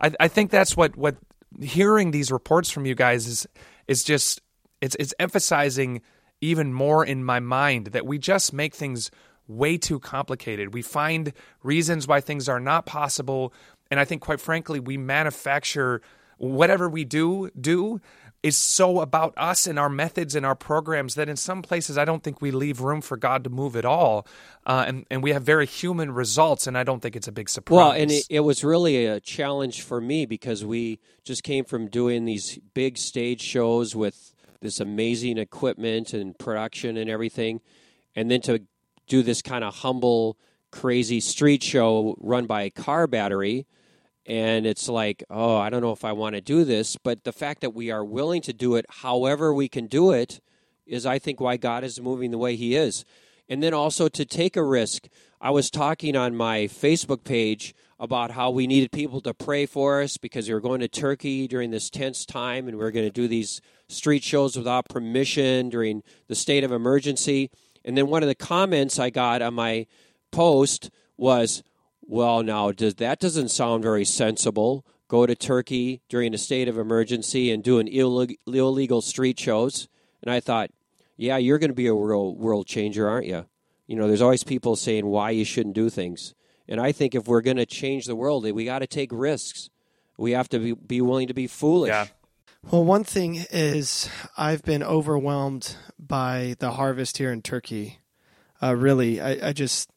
I, 0.00 0.12
I 0.20 0.28
think 0.28 0.50
that's 0.50 0.76
what 0.76 0.96
what 0.96 1.16
hearing 1.60 2.10
these 2.10 2.32
reports 2.32 2.70
from 2.70 2.86
you 2.86 2.94
guys 2.94 3.26
is 3.26 3.46
is 3.86 4.04
just 4.04 4.40
it's 4.80 4.96
it's 4.98 5.14
emphasizing 5.18 6.02
even 6.40 6.72
more 6.72 7.04
in 7.04 7.24
my 7.24 7.40
mind 7.40 7.88
that 7.88 8.06
we 8.06 8.18
just 8.18 8.52
make 8.52 8.74
things 8.74 9.10
way 9.46 9.76
too 9.76 10.00
complicated. 10.00 10.74
We 10.74 10.82
find 10.82 11.32
reasons 11.62 12.08
why 12.08 12.20
things 12.20 12.48
are 12.48 12.60
not 12.60 12.86
possible, 12.86 13.52
and 13.90 14.00
I 14.00 14.04
think 14.04 14.22
quite 14.22 14.40
frankly 14.40 14.80
we 14.80 14.96
manufacture 14.96 16.02
whatever 16.38 16.88
we 16.88 17.04
do 17.04 17.50
do 17.58 18.00
is 18.44 18.58
so 18.58 19.00
about 19.00 19.32
us 19.38 19.66
and 19.66 19.78
our 19.78 19.88
methods 19.88 20.34
and 20.34 20.44
our 20.44 20.54
programs 20.54 21.14
that 21.14 21.30
in 21.30 21.36
some 21.36 21.62
places 21.62 21.96
I 21.96 22.04
don't 22.04 22.22
think 22.22 22.42
we 22.42 22.50
leave 22.50 22.82
room 22.82 23.00
for 23.00 23.16
God 23.16 23.42
to 23.44 23.50
move 23.50 23.74
at 23.74 23.86
all, 23.86 24.26
uh, 24.66 24.84
and 24.86 25.06
and 25.10 25.22
we 25.22 25.32
have 25.32 25.42
very 25.42 25.64
human 25.64 26.12
results, 26.12 26.66
and 26.66 26.76
I 26.76 26.84
don't 26.84 27.00
think 27.00 27.16
it's 27.16 27.26
a 27.26 27.32
big 27.32 27.48
surprise. 27.48 27.76
Well, 27.76 27.92
and 27.92 28.10
it, 28.10 28.26
it 28.28 28.40
was 28.40 28.62
really 28.62 29.06
a 29.06 29.18
challenge 29.18 29.80
for 29.80 29.98
me 29.98 30.26
because 30.26 30.62
we 30.62 31.00
just 31.24 31.42
came 31.42 31.64
from 31.64 31.88
doing 31.88 32.26
these 32.26 32.58
big 32.74 32.98
stage 32.98 33.40
shows 33.40 33.96
with 33.96 34.34
this 34.60 34.78
amazing 34.78 35.38
equipment 35.38 36.12
and 36.12 36.38
production 36.38 36.98
and 36.98 37.08
everything, 37.08 37.62
and 38.14 38.30
then 38.30 38.42
to 38.42 38.60
do 39.06 39.22
this 39.22 39.40
kind 39.40 39.64
of 39.64 39.76
humble 39.76 40.36
crazy 40.70 41.20
street 41.20 41.62
show 41.62 42.14
run 42.20 42.44
by 42.44 42.64
a 42.64 42.70
car 42.70 43.06
battery 43.06 43.66
and 44.26 44.66
it's 44.66 44.88
like 44.88 45.22
oh 45.30 45.56
i 45.56 45.68
don't 45.68 45.82
know 45.82 45.92
if 45.92 46.04
i 46.04 46.12
want 46.12 46.34
to 46.34 46.40
do 46.40 46.64
this 46.64 46.96
but 46.96 47.24
the 47.24 47.32
fact 47.32 47.60
that 47.60 47.74
we 47.74 47.90
are 47.90 48.04
willing 48.04 48.40
to 48.40 48.52
do 48.52 48.74
it 48.74 48.86
however 48.88 49.52
we 49.52 49.68
can 49.68 49.86
do 49.86 50.12
it 50.12 50.40
is 50.86 51.06
i 51.06 51.18
think 51.18 51.40
why 51.40 51.56
god 51.56 51.84
is 51.84 52.00
moving 52.00 52.30
the 52.30 52.38
way 52.38 52.56
he 52.56 52.74
is. 52.76 53.04
And 53.48 53.62
then 53.62 53.74
also 53.74 54.08
to 54.08 54.24
take 54.24 54.56
a 54.56 54.64
risk. 54.64 55.08
I 55.40 55.50
was 55.50 55.70
talking 55.70 56.16
on 56.16 56.34
my 56.34 56.60
facebook 56.60 57.24
page 57.24 57.74
about 58.00 58.32
how 58.32 58.50
we 58.50 58.66
needed 58.66 58.90
people 58.90 59.20
to 59.20 59.34
pray 59.34 59.66
for 59.66 60.02
us 60.02 60.16
because 60.16 60.48
we 60.48 60.54
were 60.54 60.60
going 60.60 60.80
to 60.80 60.88
turkey 60.88 61.46
during 61.46 61.70
this 61.70 61.90
tense 61.90 62.24
time 62.24 62.66
and 62.66 62.78
we 62.78 62.84
are 62.84 62.90
going 62.90 63.06
to 63.06 63.12
do 63.12 63.28
these 63.28 63.60
street 63.88 64.24
shows 64.24 64.56
without 64.56 64.88
permission 64.88 65.68
during 65.68 66.02
the 66.26 66.34
state 66.34 66.64
of 66.64 66.72
emergency. 66.72 67.50
And 67.84 67.96
then 67.96 68.08
one 68.08 68.22
of 68.22 68.28
the 68.28 68.34
comments 68.34 68.98
i 68.98 69.10
got 69.10 69.42
on 69.42 69.54
my 69.54 69.86
post 70.32 70.90
was, 71.16 71.62
well, 72.06 72.42
now 72.42 72.72
does 72.72 72.94
that 72.96 73.20
doesn't 73.20 73.48
sound 73.50 73.82
very 73.82 74.04
sensible. 74.04 74.84
Go 75.08 75.26
to 75.26 75.34
Turkey 75.34 76.02
during 76.08 76.34
a 76.34 76.38
state 76.38 76.68
of 76.68 76.78
emergency 76.78 77.50
and 77.50 77.62
do 77.62 77.78
an 77.78 77.86
illeg- 77.86 78.38
illegal 78.46 79.02
street 79.02 79.38
shows. 79.38 79.88
And 80.22 80.32
I 80.32 80.40
thought, 80.40 80.70
yeah, 81.16 81.36
you're 81.36 81.58
going 81.58 81.70
to 81.70 81.74
be 81.74 81.86
a 81.86 81.94
real 81.94 82.34
world 82.34 82.66
changer, 82.66 83.08
aren't 83.08 83.26
you? 83.26 83.46
You 83.86 83.96
know, 83.96 84.08
there's 84.08 84.22
always 84.22 84.44
people 84.44 84.76
saying 84.76 85.06
why 85.06 85.30
you 85.30 85.44
shouldn't 85.44 85.74
do 85.74 85.90
things. 85.90 86.34
And 86.66 86.80
I 86.80 86.92
think 86.92 87.14
if 87.14 87.28
we're 87.28 87.42
going 87.42 87.58
to 87.58 87.66
change 87.66 88.06
the 88.06 88.16
world, 88.16 88.50
we 88.50 88.64
got 88.64 88.78
to 88.78 88.86
take 88.86 89.10
risks. 89.12 89.68
We 90.16 90.32
have 90.32 90.48
to 90.48 90.58
be, 90.58 90.72
be 90.72 91.00
willing 91.00 91.28
to 91.28 91.34
be 91.34 91.46
foolish. 91.46 91.90
Yeah. 91.90 92.06
Well, 92.70 92.84
one 92.84 93.04
thing 93.04 93.44
is, 93.50 94.08
I've 94.38 94.62
been 94.62 94.82
overwhelmed 94.82 95.76
by 95.98 96.56
the 96.60 96.72
harvest 96.72 97.18
here 97.18 97.30
in 97.30 97.42
Turkey. 97.42 97.98
Uh, 98.62 98.74
really, 98.74 99.20
I, 99.20 99.48
I 99.48 99.52
just 99.52 99.90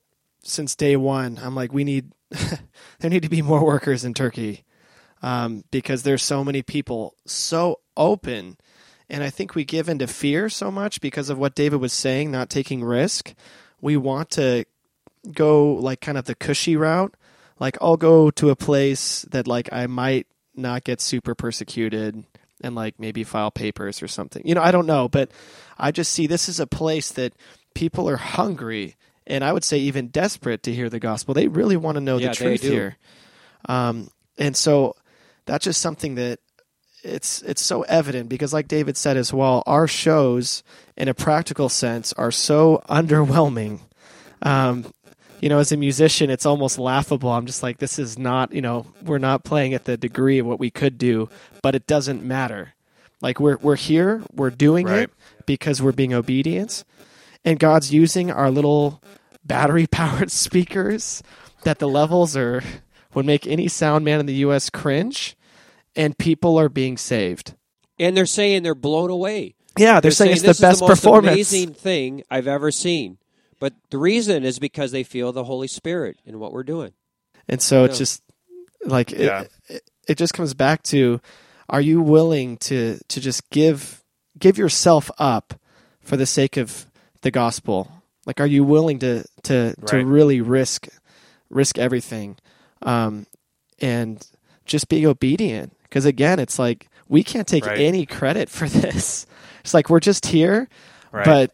since 0.48 0.76
day 0.76 0.96
one, 0.96 1.40
I'm 1.42 1.56
like, 1.56 1.74
we 1.74 1.84
need 1.84 2.12
there 3.00 3.10
need 3.10 3.24
to 3.24 3.30
be 3.30 3.42
more 3.42 3.66
workers 3.66 4.04
in 4.04 4.14
Turkey 4.14 4.64
um, 5.22 5.64
because 5.72 6.04
there's 6.04 6.24
so 6.24 6.44
many 6.44 6.62
people 6.62 7.16
so 7.26 7.80
open, 7.96 8.58
and 9.10 9.24
I 9.24 9.30
think 9.30 9.56
we 9.56 9.66
give 9.66 9.90
into 9.90 10.08
fear 10.08 10.50
so 10.50 10.72
much 10.72 11.02
because 11.02 11.30
of 11.30 11.38
what 11.38 11.56
David 11.56 11.80
was 11.80 11.94
saying, 11.94 12.32
not 12.32 12.50
taking 12.50 12.84
risk. 12.84 13.34
We 13.82 13.98
want 13.98 14.30
to 14.32 14.66
go 15.32 15.74
like 15.74 16.02
kind 16.02 16.18
of 16.18 16.26
the 16.26 16.36
cushy 16.36 16.76
route. 16.76 17.16
Like 17.60 17.78
I'll 17.82 17.98
go 17.98 18.30
to 18.32 18.50
a 18.50 18.56
place 18.56 19.24
that 19.32 19.48
like 19.48 19.70
I 19.72 19.88
might 19.88 20.28
not 20.56 20.84
get 20.84 21.02
super 21.02 21.36
persecuted 21.36 22.24
and 22.62 22.76
like 22.76 23.00
maybe 23.00 23.24
file 23.24 23.52
papers 23.52 24.02
or 24.02 24.08
something. 24.08 24.42
You 24.46 24.56
know, 24.56 24.62
I 24.62 24.72
don't 24.72 24.88
know, 24.88 25.08
but 25.08 25.32
I 25.78 25.92
just 25.92 26.12
see 26.12 26.28
this 26.28 26.50
is 26.50 26.60
a 26.60 26.68
place 26.68 27.12
that 27.12 27.34
people 27.74 28.10
are 28.10 28.18
hungry 28.18 28.96
and 29.28 29.44
I 29.44 29.54
would 29.54 29.64
say 29.64 29.78
even 29.80 30.08
desperate 30.08 30.64
to 30.64 30.74
hear 30.74 30.90
the 30.90 31.00
gospel. 31.00 31.34
They 31.34 31.48
really 31.48 31.78
want 31.78 31.96
to 31.96 32.02
know 32.02 32.18
Yeah, 32.18 32.30
the 32.30 32.36
truth 32.36 32.62
here. 32.62 32.98
Um, 33.68 34.10
and 34.38 34.56
so 34.56 34.96
that's 35.46 35.66
just 35.66 35.82
something 35.82 36.16
that 36.16 36.40
it's 37.04 37.42
it's 37.44 37.62
so 37.62 37.84
evident 37.84 38.28
because 38.30 38.54
like 38.54 38.68
David 38.68 38.98
said 38.98 39.18
as 39.18 39.32
well, 39.34 39.64
our 39.66 39.88
shows 39.88 40.64
in 40.96 41.08
a 41.08 41.14
practical 41.14 41.70
sense 41.70 42.12
are 42.14 42.32
so 42.32 42.82
underwhelming. 42.90 43.82
Um, 44.42 44.92
you 45.42 45.50
know, 45.50 45.60
as 45.60 45.72
a 45.72 45.78
musician, 45.78 46.30
it's 46.32 46.46
almost 46.46 46.80
laughable. 46.80 47.30
I'm 47.30 47.46
just 47.46 47.62
like, 47.62 47.78
this 47.78 48.00
is 48.00 48.18
not, 48.18 48.54
you 48.54 48.62
know, 48.62 48.88
we're 49.04 49.20
not 49.20 49.44
playing 49.44 49.74
at 49.76 49.86
the 49.86 49.96
degree 49.96 50.40
of 50.40 50.48
what 50.48 50.60
we 50.60 50.72
could 50.72 50.98
do, 50.98 51.30
but 51.62 51.76
it 51.76 51.86
doesn't 51.86 52.24
matter. 52.24 52.74
Like 53.22 53.40
we're 53.40 53.58
we're 53.58 53.76
here, 53.76 54.24
we're 54.34 54.50
doing 54.50 54.86
Right. 54.88 55.04
it 55.04 55.12
because 55.46 55.82
we're 55.82 55.92
being 55.92 56.14
obedient, 56.14 56.84
and 57.46 57.60
God's 57.60 57.94
using 57.94 58.32
our 58.32 58.52
little 58.52 59.02
battery 59.44 59.88
powered 59.92 60.32
speakers 60.32 61.24
that 61.64 61.80
the 61.80 61.88
levels 61.88 62.36
are 62.36 62.64
would 63.14 63.26
make 63.26 63.48
any 63.48 63.68
sound 63.68 64.06
man 64.06 64.20
in 64.20 64.26
the 64.26 64.36
U.S. 64.36 64.70
cringe, 64.70 65.36
and 65.96 66.18
people 66.18 66.60
are 66.60 66.70
being 66.70 66.98
saved. 66.98 67.56
And 68.00 68.16
they're 68.16 68.26
saying 68.26 68.64
they're 68.64 68.76
blown 68.76 69.10
away. 69.10 69.56
Yeah, 69.78 70.00
they're, 70.00 70.12
saying, 70.12 70.34
it's 70.34 70.42
the 70.42 70.48
best 70.48 70.62
is 70.62 70.80
the 70.80 70.88
most 70.88 71.02
performance. 71.02 71.34
amazing 71.34 71.74
thing 71.74 72.24
I've 72.30 72.48
ever 72.48 72.72
seen. 72.72 73.18
But 73.60 73.74
the 73.90 73.98
reason 73.98 74.44
is 74.44 74.60
because 74.60 74.92
they 74.92 75.04
feel 75.04 75.32
the 75.32 75.44
Holy 75.44 75.68
Spirit 75.68 76.18
in 76.26 76.40
what 76.40 76.52
we're 76.52 76.64
doing. 76.64 76.94
And 77.48 77.62
so 77.62 77.86
it's 77.86 77.98
just 77.98 78.22
like 78.86 79.12
it, 79.12 79.52
it, 79.68 79.90
it 80.08 80.18
just 80.18 80.34
comes 80.34 80.54
back 80.54 80.84
to 80.84 81.22
are 81.70 81.82
you 81.82 82.02
willing 82.02 82.58
to 82.58 83.00
to 83.08 83.22
just 83.22 83.50
give 83.50 84.04
give 84.38 84.58
yourself 84.58 85.10
up 85.18 85.60
for 86.02 86.18
the 86.18 86.26
sake 86.26 86.58
of 86.58 86.87
the 87.22 87.32
gospel? 87.32 87.92
Like 88.26 88.40
are 88.42 88.46
you 88.48 88.64
willing 88.64 89.00
to 89.00 89.24
to 89.44 89.74
to 89.88 89.98
really 90.06 90.42
risk 90.42 90.88
risk 91.50 91.78
everything 91.78 92.36
um 92.82 93.26
and 93.80 94.26
just 94.66 94.90
be 94.90 95.06
obedient 95.08 95.72
because 95.84 96.04
again 96.06 96.40
it's 96.40 96.60
like 96.60 96.90
we 97.08 97.24
can't 97.24 97.48
take 97.48 97.66
Right. 97.66 97.80
any 97.80 98.06
credit 98.06 98.50
for 98.50 98.68
this. 98.82 99.26
It's 99.62 99.74
like 99.74 99.90
we're 99.90 100.02
just 100.02 100.26
here 100.26 100.68
Right. 101.12 101.26
but 101.26 101.52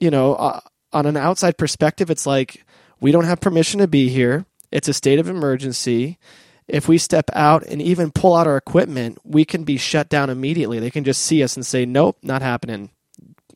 you 0.00 0.10
know, 0.10 0.34
uh, 0.34 0.60
on 0.92 1.06
an 1.06 1.16
outside 1.16 1.56
perspective, 1.56 2.10
it's 2.10 2.26
like 2.26 2.64
we 3.00 3.12
don't 3.12 3.24
have 3.24 3.40
permission 3.40 3.78
to 3.80 3.86
be 3.88 4.08
here. 4.08 4.44
It's 4.72 4.88
a 4.88 4.92
state 4.92 5.18
of 5.20 5.28
emergency. 5.28 6.18
If 6.66 6.88
we 6.88 6.98
step 6.98 7.30
out 7.34 7.62
and 7.64 7.80
even 7.80 8.10
pull 8.10 8.34
out 8.34 8.46
our 8.48 8.56
equipment, 8.56 9.18
we 9.24 9.44
can 9.44 9.62
be 9.64 9.76
shut 9.76 10.08
down 10.08 10.28
immediately. 10.30 10.80
They 10.80 10.90
can 10.90 11.04
just 11.04 11.22
see 11.22 11.42
us 11.42 11.56
and 11.56 11.64
say, 11.64 11.86
"Nope, 11.86 12.16
not 12.22 12.42
happening." 12.42 12.90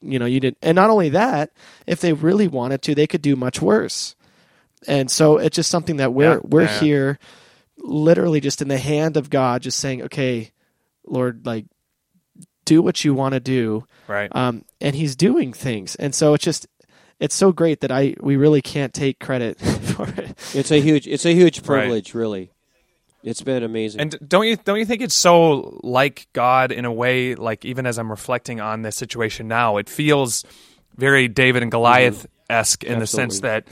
You 0.00 0.18
know, 0.18 0.26
you 0.26 0.40
did. 0.40 0.56
And 0.62 0.76
not 0.76 0.90
only 0.90 1.08
that, 1.10 1.50
if 1.86 2.00
they 2.00 2.12
really 2.12 2.48
wanted 2.48 2.82
to, 2.82 2.94
they 2.94 3.06
could 3.06 3.22
do 3.22 3.36
much 3.36 3.60
worse. 3.60 4.14
And 4.86 5.10
so 5.10 5.38
it's 5.38 5.56
just 5.56 5.70
something 5.70 5.96
that 5.96 6.12
we're 6.14 6.34
Yeah, 6.34 6.40
we're 6.44 6.62
yeah. 6.62 6.80
here, 6.80 7.18
literally 7.78 8.40
just 8.40 8.62
in 8.62 8.68
the 8.68 8.78
hand 8.78 9.16
of 9.16 9.28
God, 9.30 9.62
just 9.62 9.78
saying, 9.78 10.02
"Okay, 10.02 10.52
Lord, 11.04 11.44
like, 11.46 11.66
do 12.64 12.80
what 12.82 13.04
you 13.04 13.14
want 13.14 13.34
to 13.34 13.40
do." 13.40 13.86
right. 14.06 14.34
um, 14.34 14.64
and 14.80 14.94
he's 14.94 15.16
doing 15.16 15.52
things, 15.52 15.94
and 15.96 16.14
so 16.14 16.34
it's 16.34 16.44
just 16.44 16.66
it's 17.18 17.34
so 17.34 17.50
great 17.50 17.80
that 17.80 17.90
I 17.90 18.14
we 18.20 18.36
really 18.36 18.62
can't 18.62 18.94
take 18.94 19.18
credit 19.18 19.58
for 19.96 20.08
it. 20.08 20.38
It's 20.54 20.70
a 20.70 20.80
huge 20.80 21.08
it's 21.08 21.26
a 21.26 21.34
huge 21.34 21.58
Right. 21.58 21.80
privilege, 21.80 22.14
really. 22.14 22.52
It's 23.24 23.42
been 23.42 23.62
amazing. 23.62 24.00
And 24.00 24.18
don't 24.26 24.46
you 24.46 24.56
don't 24.56 24.78
you 24.78 24.84
think 24.84 25.02
it's 25.02 25.14
so 25.14 25.78
like 25.82 26.28
God 26.32 26.70
in 26.72 26.84
a 26.84 26.92
way? 26.92 27.34
Like 27.34 27.64
even 27.64 27.84
as 27.86 27.98
I'm 27.98 28.10
reflecting 28.10 28.60
on 28.60 28.82
this 28.82 28.96
situation 28.96 29.48
now, 29.48 29.76
it 29.78 29.88
feels 29.88 30.44
very 30.96 31.28
David 31.28 31.62
and 31.62 31.70
Goliath 31.70 32.26
esque 32.48 32.84
in 32.84 32.98
the 32.98 33.06
sense 33.06 33.40
that 33.40 33.68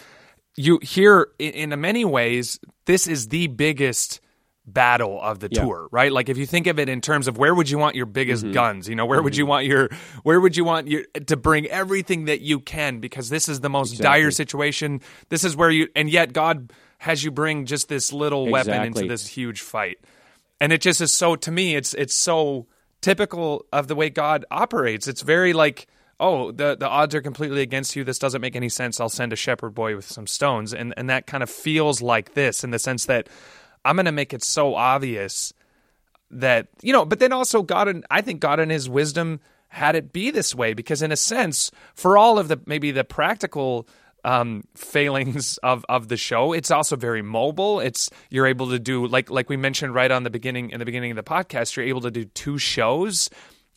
you 0.56 0.78
here 0.82 1.28
in, 1.38 1.78
many 1.80 2.04
ways 2.04 2.58
this 2.86 3.06
is 3.06 3.28
the 3.28 3.46
biggest 3.46 4.20
battle 4.66 5.20
of 5.22 5.38
the 5.38 5.48
Yeah. 5.50 5.62
tour 5.62 5.88
right 5.92 6.10
like 6.10 6.28
if 6.28 6.36
you 6.36 6.44
think 6.44 6.66
of 6.66 6.78
it 6.80 6.88
in 6.88 7.00
terms 7.00 7.28
of 7.28 7.38
where 7.38 7.54
would 7.54 7.70
you 7.70 7.78
want 7.78 7.94
your 7.94 8.04
biggest 8.06 8.42
Mm-hmm. 8.42 8.52
guns 8.52 8.88
you 8.88 8.96
know 8.96 9.06
where 9.06 9.22
would 9.22 9.36
you 9.36 9.46
want 9.46 9.64
your 9.64 9.88
where 10.24 10.40
would 10.40 10.56
you 10.56 10.64
want 10.64 10.88
your 10.88 11.04
to 11.26 11.36
bring 11.36 11.66
everything 11.68 12.24
that 12.24 12.40
you 12.40 12.58
can 12.58 12.98
because 12.98 13.28
this 13.28 13.48
is 13.48 13.60
the 13.60 13.68
most 13.70 13.92
dire 14.00 14.30
situation 14.32 15.00
this 15.28 15.44
is 15.44 15.54
where 15.56 15.70
you 15.70 15.88
and 15.94 16.10
yet 16.10 16.32
god 16.32 16.72
has 16.98 17.22
you 17.22 17.30
bring 17.30 17.66
just 17.66 17.88
this 17.88 18.12
little 18.12 18.48
weapon 18.48 18.84
into 18.84 19.06
this 19.06 19.26
huge 19.26 19.60
fight. 19.60 19.98
And 20.60 20.72
it 20.72 20.80
just 20.80 21.00
is 21.00 21.12
so 21.12 21.36
to 21.36 21.50
me 21.50 21.76
it's 21.76 21.94
it's 21.94 22.14
so 22.14 22.66
typical 23.00 23.66
of 23.72 23.88
the 23.88 23.94
way 23.94 24.10
god 24.10 24.44
operates. 24.50 25.06
It's 25.06 25.22
very 25.22 25.52
like 25.52 25.86
oh 26.18 26.50
the 26.52 26.76
the 26.76 26.88
odds 26.88 27.14
are 27.14 27.22
completely 27.22 27.62
against 27.62 27.94
you. 27.94 28.04
This 28.04 28.18
doesn't 28.18 28.40
make 28.40 28.56
any 28.56 28.68
sense. 28.70 29.00
I'll 29.00 29.08
send 29.08 29.32
a 29.32 29.36
shepherd 29.36 29.74
boy 29.74 29.96
with 29.96 30.06
some 30.06 30.26
stones. 30.26 30.72
And 30.72 30.94
and 30.96 31.10
that 31.10 31.26
kind 31.26 31.42
of 31.42 31.50
feels 31.50 32.00
like 32.00 32.34
this 32.34 32.64
in 32.64 32.70
the 32.70 32.78
sense 32.78 33.06
that 33.06 33.28
i'm 33.86 33.96
going 33.96 34.06
to 34.06 34.12
make 34.12 34.34
it 34.34 34.42
so 34.42 34.74
obvious 34.74 35.54
that 36.30 36.66
you 36.82 36.92
know 36.92 37.06
but 37.06 37.20
then 37.20 37.32
also 37.32 37.62
god 37.62 37.88
and 37.88 38.04
i 38.10 38.20
think 38.20 38.40
god 38.40 38.60
in 38.60 38.68
his 38.68 38.88
wisdom 38.88 39.40
had 39.68 39.94
it 39.94 40.12
be 40.12 40.30
this 40.30 40.54
way 40.54 40.74
because 40.74 41.02
in 41.02 41.12
a 41.12 41.16
sense 41.16 41.70
for 41.94 42.18
all 42.18 42.38
of 42.38 42.48
the 42.48 42.60
maybe 42.66 42.90
the 42.90 43.04
practical 43.04 43.86
um, 44.26 44.64
failings 44.74 45.56
of 45.62 45.84
of 45.88 46.08
the 46.08 46.16
show 46.16 46.52
it's 46.52 46.70
also 46.70 46.96
very 46.96 47.22
mobile 47.22 47.78
it's 47.80 48.10
you're 48.28 48.46
able 48.46 48.68
to 48.70 48.78
do 48.78 49.06
like 49.06 49.30
like 49.30 49.48
we 49.48 49.56
mentioned 49.56 49.94
right 49.94 50.10
on 50.10 50.24
the 50.24 50.30
beginning 50.30 50.70
in 50.70 50.80
the 50.80 50.84
beginning 50.84 51.12
of 51.12 51.16
the 51.16 51.22
podcast 51.22 51.76
you're 51.76 51.86
able 51.86 52.00
to 52.00 52.10
do 52.10 52.24
two 52.24 52.58
shows 52.58 53.30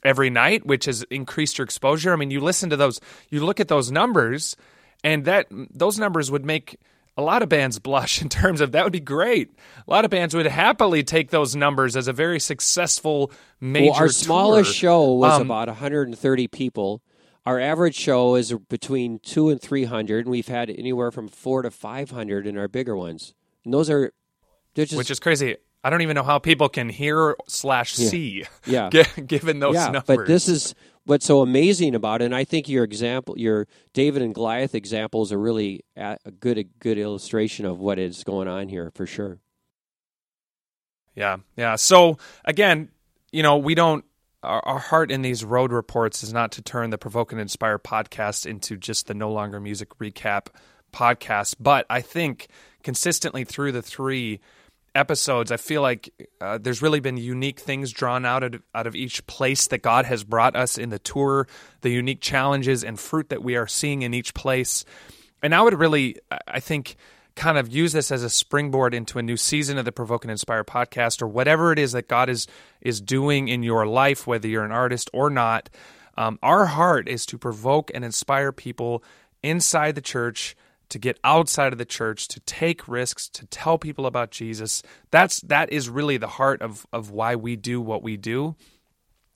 every 0.03 0.29
night 0.31 0.65
which 0.65 0.85
has 0.85 1.03
increased 1.11 1.57
your 1.59 1.65
exposure 1.65 2.11
i 2.11 2.15
mean 2.15 2.31
you 2.31 2.41
listen 2.41 2.69
to 2.71 2.75
those 2.77 2.99
you 3.29 3.45
look 3.45 3.59
at 3.59 3.67
those 3.67 3.91
numbers 3.91 4.55
and 5.03 5.25
that 5.25 5.45
those 5.51 5.99
numbers 5.99 6.31
would 6.31 6.43
make 6.45 6.77
a 7.15 7.21
lot 7.21 7.43
of 7.43 7.49
bands 7.49 7.77
blush 7.79 8.21
in 8.21 8.29
terms 8.29 8.61
of 8.61 8.71
that 8.71 8.83
would 8.85 8.93
be 8.93 8.99
great. 9.01 9.51
A 9.85 9.91
lot 9.91 10.05
of 10.05 10.11
bands 10.11 10.33
would 10.33 10.45
happily 10.45 11.03
take 11.03 11.31
those 11.31 11.53
numbers 11.53 11.97
as 11.97 12.07
a 12.07 12.13
very 12.13 12.39
successful 12.39 13.31
major. 13.59 13.91
well, 13.91 13.99
our 13.99 14.07
smallest 14.07 14.73
show 14.73 15.13
was 15.13 15.33
Um, 15.33 15.41
about 15.41 15.67
130 15.67 16.47
people. 16.47 17.01
Our 17.45 17.59
average 17.59 17.95
show 17.95 18.35
is 18.35 18.53
between 18.53 19.19
two 19.19 19.49
and 19.49 19.61
300, 19.61 20.25
and 20.25 20.31
we've 20.31 20.47
had 20.47 20.69
anywhere 20.69 21.11
from 21.11 21.27
four 21.27 21.61
to 21.61 21.71
500 21.71 22.45
in 22.45 22.57
our 22.57 22.67
bigger 22.67 22.95
ones. 22.95 23.33
And 23.63 23.73
those 23.73 23.89
are, 23.89 24.11
just, 24.75 24.93
which 24.93 25.09
is 25.09 25.19
crazy. 25.19 25.57
I 25.83 25.89
don't 25.89 26.01
even 26.01 26.15
know 26.15 26.23
how 26.23 26.39
people 26.39 26.67
can 26.69 26.89
hear 26.89 27.35
slash 27.47 27.93
see. 27.93 28.45
Yeah. 28.65 28.89
gi- 28.91 29.21
given 29.25 29.59
those 29.59 29.75
yeah. 29.75 29.85
numbers. 29.85 30.17
But 30.17 30.27
this 30.27 30.49
is 30.49 30.75
what's 31.05 31.25
so 31.25 31.41
amazing 31.41 31.95
about 31.95 32.21
it. 32.21 32.25
And 32.25 32.35
I 32.35 32.43
think 32.43 32.67
your 32.67 32.83
example, 32.83 33.37
your 33.37 33.67
David 33.93 34.21
and 34.21 34.33
Goliath 34.33 34.75
example, 34.75 35.23
is 35.23 35.31
a 35.31 35.37
really 35.37 35.85
a 35.95 36.17
a 36.25 36.31
good 36.31 36.57
a 36.57 36.63
good 36.63 36.97
illustration 36.97 37.65
of 37.65 37.79
what 37.79 37.97
is 37.97 38.23
going 38.23 38.47
on 38.47 38.67
here 38.67 38.91
for 38.93 39.05
sure. 39.05 39.39
Yeah, 41.15 41.37
yeah. 41.57 41.75
So 41.75 42.17
again, 42.45 42.89
you 43.31 43.43
know, 43.43 43.57
we 43.57 43.75
don't. 43.75 44.05
Our, 44.43 44.61
our 44.65 44.79
heart 44.79 45.11
in 45.11 45.21
these 45.21 45.43
road 45.43 45.71
reports 45.71 46.23
is 46.23 46.31
not 46.31 46.51
to 46.53 46.61
turn 46.61 46.89
the 46.89 46.97
Provoke 46.97 47.31
and 47.31 47.41
Inspire 47.41 47.77
podcast 47.77 48.45
into 48.45 48.77
just 48.77 49.07
the 49.07 49.13
No 49.13 49.31
Longer 49.31 49.59
Music 49.59 49.89
recap 49.99 50.47
podcast, 50.93 51.55
but 51.59 51.85
I 51.89 52.01
think 52.01 52.47
consistently 52.83 53.43
through 53.43 53.73
the 53.73 53.81
three 53.81 54.39
episodes, 54.95 55.51
I 55.51 55.57
feel 55.57 55.81
like 55.81 56.09
uh, 56.41 56.57
there's 56.57 56.81
really 56.81 56.99
been 56.99 57.17
unique 57.17 57.59
things 57.59 57.91
drawn 57.91 58.25
out 58.25 58.43
of, 58.43 58.61
out 58.73 58.87
of 58.87 58.95
each 58.95 59.25
place 59.27 59.67
that 59.67 59.81
God 59.81 60.05
has 60.05 60.23
brought 60.23 60.55
us 60.55 60.77
in 60.77 60.89
the 60.89 60.99
tour, 60.99 61.47
the 61.81 61.89
unique 61.89 62.21
challenges 62.21 62.83
and 62.83 62.99
fruit 62.99 63.29
that 63.29 63.43
we 63.43 63.55
are 63.55 63.67
seeing 63.67 64.01
in 64.01 64.13
each 64.13 64.33
place. 64.33 64.85
And 65.43 65.53
I 65.53 65.61
would 65.61 65.77
really, 65.77 66.17
I 66.47 66.59
think, 66.59 66.95
kind 67.39 67.57
of 67.57 67.73
use 67.73 67.93
this 67.93 68.11
as 68.11 68.21
a 68.21 68.29
springboard 68.29 68.93
into 68.93 69.17
a 69.17 69.23
new 69.23 69.37
season 69.37 69.77
of 69.77 69.85
the 69.85 69.93
Provoke 69.93 70.25
and 70.25 70.31
Inspire 70.31 70.65
podcast 70.65 71.21
or 71.21 71.27
whatever 71.27 71.71
it 71.71 71.79
is 71.79 71.93
that 71.93 72.07
God 72.07 72.29
is 72.29 72.47
is 72.81 72.99
doing 72.99 73.47
in 73.47 73.63
your 73.63 73.87
life, 73.87 74.27
whether 74.27 74.47
you're 74.47 74.65
an 74.65 74.71
artist 74.71 75.09
or 75.13 75.29
not. 75.29 75.69
Um, 76.17 76.37
our 76.43 76.65
heart 76.65 77.07
is 77.07 77.25
to 77.27 77.37
provoke 77.37 77.91
and 77.93 78.03
inspire 78.03 78.51
people 78.51 79.03
inside 79.41 79.95
the 79.95 80.01
church 80.01 80.55
to 80.89 80.99
get 80.99 81.17
outside 81.23 81.71
of 81.71 81.79
the 81.79 81.85
church, 81.85 82.27
to 82.27 82.39
take 82.41 82.87
risks, 82.87 83.29
to 83.29 83.45
tell 83.45 83.77
people 83.77 84.05
about 84.05 84.31
Jesus. 84.31 84.83
That's 85.09 85.39
that 85.41 85.71
is 85.71 85.87
really 85.87 86.17
the 86.17 86.27
heart 86.27 86.61
of 86.61 86.85
of 86.91 87.09
why 87.09 87.35
we 87.35 87.55
do 87.55 87.79
what 87.79 88.03
we 88.03 88.17
do. 88.17 88.55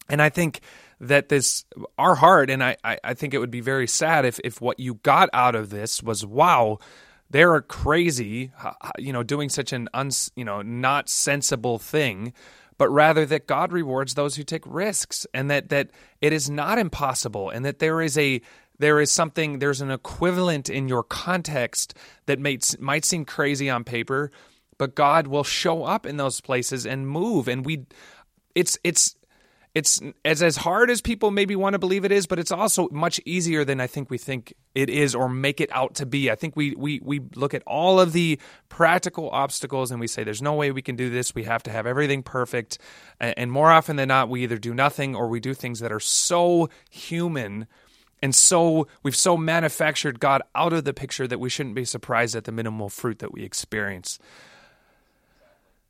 And 0.09 0.21
I 0.21 0.27
think 0.27 0.59
that 0.99 1.29
this 1.29 1.63
our 1.97 2.15
heart, 2.15 2.49
and 2.49 2.61
I, 2.61 2.75
I, 2.83 2.97
I 3.01 3.13
think 3.13 3.33
it 3.33 3.39
would 3.39 3.51
be 3.51 3.61
very 3.61 3.87
sad 3.87 4.25
if 4.25 4.41
if 4.43 4.59
what 4.59 4.79
you 4.79 4.95
got 4.95 5.29
out 5.31 5.55
of 5.55 5.69
this 5.69 6.03
was 6.03 6.25
wow, 6.25 6.79
they're 7.33 7.59
crazy, 7.61 8.51
you 8.99 9.11
know, 9.11 9.23
doing 9.23 9.49
such 9.49 9.73
an 9.73 9.89
uns, 9.91 10.31
you 10.35 10.45
know, 10.45 10.61
not 10.61 11.09
sensible 11.09 11.79
thing, 11.79 12.31
but 12.77 12.89
rather 12.89 13.25
that 13.25 13.47
God 13.47 13.73
rewards 13.73 14.13
those 14.13 14.35
who 14.35 14.43
take 14.43 14.61
risks, 14.67 15.25
and 15.33 15.49
that 15.49 15.69
that 15.69 15.89
it 16.21 16.31
is 16.31 16.47
not 16.47 16.77
impossible, 16.77 17.49
and 17.49 17.65
that 17.65 17.79
there 17.79 18.01
is 18.01 18.19
a 18.19 18.39
there 18.77 19.01
is 19.01 19.11
something 19.11 19.57
there's 19.57 19.81
an 19.81 19.89
equivalent 19.89 20.69
in 20.69 20.87
your 20.87 21.01
context 21.01 21.95
that 22.27 22.39
might 22.39 22.75
might 22.79 23.03
seem 23.03 23.25
crazy 23.25 23.67
on 23.67 23.83
paper, 23.83 24.29
but 24.77 24.93
God 24.93 25.25
will 25.25 25.43
show 25.43 25.85
up 25.85 26.05
in 26.05 26.17
those 26.17 26.39
places 26.39 26.85
and 26.85 27.07
move, 27.07 27.47
and 27.47 27.65
we, 27.65 27.87
it's 28.53 28.77
it's 28.83 29.15
it's 29.75 29.99
as 30.23 30.43
as 30.43 30.55
hard 30.57 30.91
as 30.91 31.01
people 31.01 31.31
maybe 31.31 31.55
want 31.55 31.73
to 31.73 31.79
believe 31.79 32.05
it 32.05 32.11
is, 32.11 32.27
but 32.27 32.37
it's 32.37 32.51
also 32.51 32.89
much 32.89 33.19
easier 33.25 33.65
than 33.65 33.79
I 33.79 33.87
think 33.87 34.11
we 34.11 34.19
think 34.19 34.53
it 34.75 34.87
is 34.87 35.15
or 35.15 35.27
make 35.27 35.59
it 35.59 35.69
out 35.71 35.95
to 35.95 36.05
be. 36.05 36.29
I 36.29 36.35
think 36.35 36.55
we 36.55 36.75
we 36.75 36.99
we 37.03 37.21
look 37.35 37.55
at 37.55 37.63
all 37.65 37.99
of 37.99 38.13
the 38.13 38.39
practical 38.69 39.29
obstacles 39.31 39.89
and 39.89 39.99
we 39.99 40.05
say 40.05 40.23
there's 40.23 40.43
no 40.43 40.53
way 40.53 40.71
we 40.71 40.83
can 40.83 40.95
do 40.95 41.09
this. 41.09 41.33
We 41.33 41.43
have 41.45 41.63
to 41.63 41.71
have 41.71 41.87
everything 41.87 42.21
perfect. 42.21 42.77
And 43.19 43.51
more 43.51 43.71
often 43.71 43.95
than 43.95 44.09
not, 44.09 44.29
we 44.29 44.43
either 44.43 44.57
do 44.57 44.75
nothing 44.75 45.15
or 45.15 45.27
we 45.27 45.39
do 45.39 45.55
things 45.55 45.79
that 45.79 45.91
are 45.91 45.99
so 45.99 46.69
human 46.91 47.67
and 48.21 48.33
so 48.33 48.87
we've 49.03 49.17
so 49.17 49.35
manufactured 49.35 50.19
God 50.19 50.43
out 50.55 50.71
of 50.71 50.85
the 50.85 50.93
picture 50.93 51.27
that 51.27 51.39
we 51.39 51.49
shouldn't 51.49 51.75
be 51.75 51.83
surprised 51.83 52.37
at 52.37 52.45
the 52.45 52.53
minimal 52.53 52.87
fruit 52.87 53.19
that 53.19 53.33
we 53.33 53.43
experience. 53.43 54.17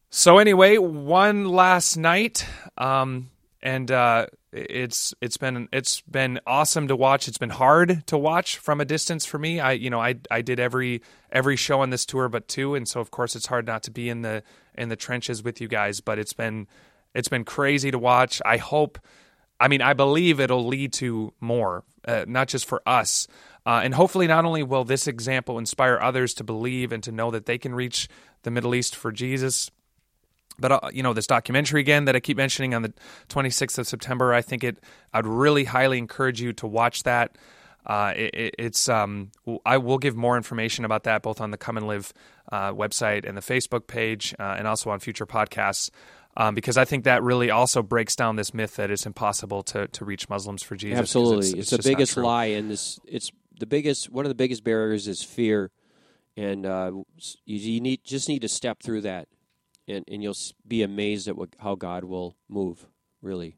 So 0.10 0.39
anyway, 0.39 0.78
one 0.78 1.46
last 1.46 1.96
night, 1.96 2.48
um, 2.76 3.30
and 3.63 3.89
uh, 3.89 4.28
it's 4.52 5.13
it's 5.21 5.38
been 5.38 5.69
it's 5.71 6.02
been 6.02 6.41
awesome 6.45 6.89
to 6.89 6.97
watch. 6.97 7.30
It's 7.30 7.38
been 7.38 7.49
hard 7.49 8.06
to 8.08 8.17
watch 8.17 8.58
from 8.58 8.82
a 8.82 8.86
distance 8.86 9.26
for 9.26 9.39
me. 9.39 9.62
I 9.62 9.71
you 9.71 9.89
know 9.89 10.02
I 10.02 10.15
I 10.30 10.41
did 10.41 10.60
every 10.60 11.02
every 11.32 11.56
show 11.56 11.80
on 11.80 11.89
this 11.89 12.06
tour 12.06 12.28
but 12.28 12.49
two, 12.49 12.76
and 12.76 12.86
so 12.86 12.99
of 12.99 13.10
course 13.10 13.38
it's 13.38 13.47
hard 13.47 13.65
not 13.65 13.82
to 13.84 13.91
be 13.91 14.10
in 14.10 14.21
the 14.21 14.43
in 14.76 14.89
the 14.89 14.97
trenches 14.97 15.43
with 15.43 15.62
you 15.62 15.69
guys. 15.69 16.02
But 16.02 16.19
it's 16.19 16.34
been 16.34 16.67
it's 17.15 17.30
been 17.30 17.45
crazy 17.45 17.89
to 17.89 17.97
watch. 17.97 18.41
I 18.45 18.58
hope. 18.58 18.99
I 19.62 19.69
mean, 19.69 19.82
I 19.82 19.93
believe 19.93 20.41
it'll 20.41 20.65
lead 20.67 20.91
to 20.93 21.34
more, 21.39 21.86
uh, 22.06 22.26
not 22.28 22.49
just 22.49 22.65
for 22.65 22.82
us. 22.86 23.28
Uh, 23.65 23.80
and 23.82 23.93
hopefully, 23.93 24.28
not 24.28 24.43
only 24.43 24.62
will 24.62 24.84
this 24.84 25.08
example 25.08 25.58
inspire 25.58 25.97
others 26.02 26.34
to 26.34 26.43
believe 26.43 26.91
and 26.91 27.02
to 27.04 27.13
know 27.13 27.32
that 27.32 27.45
they 27.45 27.58
can 27.58 27.73
reach 27.73 28.10
the 28.41 28.52
Middle 28.52 28.76
East 28.76 28.93
for 28.93 29.13
Jesus, 29.13 29.71
but 30.60 30.72
uh, 30.72 30.80
you 30.94 31.04
know 31.04 31.13
this 31.13 31.28
documentary 31.28 31.82
again 31.82 32.06
that 32.06 32.16
I 32.16 32.20
keep 32.20 32.38
mentioning 32.38 32.74
on 32.74 32.82
the 32.82 32.94
26th 33.30 33.78
of 33.78 33.88
September. 33.88 34.34
I 34.34 34.42
think 34.42 34.63
it. 34.63 34.80
I'd 35.13 35.28
really 35.28 35.66
highly 35.66 35.98
encourage 35.98 36.42
you 36.42 36.54
to 36.54 36.68
watch 36.68 37.04
that. 37.04 37.38
Uh, 37.86 38.13
it, 38.16 38.56
it's 38.58 38.88
um, 38.88 39.32
I 39.66 39.78
will 39.78 39.98
give 39.98 40.16
more 40.16 40.38
information 40.38 40.86
about 40.86 41.04
that 41.04 41.22
both 41.22 41.42
on 41.42 41.52
the 41.52 41.58
Come 41.58 41.78
and 41.78 41.88
Live 41.88 42.13
uh, 42.52 42.72
website 42.72 43.28
and 43.28 43.36
the 43.36 43.42
Facebook 43.42 43.88
page, 43.88 44.34
uh, 44.39 44.56
and 44.58 44.68
also 44.68 44.89
on 44.89 45.00
future 45.00 45.26
podcasts. 45.26 45.89
Um, 46.36 46.56
because 46.56 46.78
I 46.78 46.86
think 46.86 47.04
that 47.04 47.22
really 47.22 47.52
also 47.52 47.84
breaks 47.84 48.16
down 48.16 48.38
this 48.38 48.56
myth 48.56 48.78
that 48.78 48.89
it's 48.89 49.06
impossible 49.06 49.62
to, 49.63 49.88
to 49.89 50.04
reach 50.04 50.30
Muslims 50.30 50.63
for 50.63 50.76
Jesus. 50.76 50.98
Absolutely, 50.98 51.46
it's, 51.50 51.54
it's, 51.54 51.74
it's 51.74 51.84
the 51.84 51.92
biggest 51.92 52.18
lie, 52.18 52.46
and 52.46 52.72
this 52.72 53.00
it's 53.06 53.32
the 53.60 53.68
biggest 53.68 54.10
one 54.10 54.26
of 54.26 54.30
the 54.30 54.36
biggest 54.36 54.63
barriers 54.63 55.08
is 55.08 55.22
fear, 55.22 55.70
and 56.36 56.66
uh, 56.66 56.92
you, 57.46 57.58
you 57.58 57.82
need 57.82 58.04
just 58.04 58.30
need 58.30 58.42
to 58.42 58.50
step 58.50 58.82
through 58.82 59.02
that, 59.02 59.28
and 59.88 60.04
and 60.08 60.24
you'll 60.24 60.36
be 60.67 60.84
amazed 60.84 61.28
at 61.28 61.36
what, 61.36 61.50
how 61.60 61.76
God 61.76 62.04
will 62.04 62.36
move. 62.50 62.86
Really. 63.22 63.58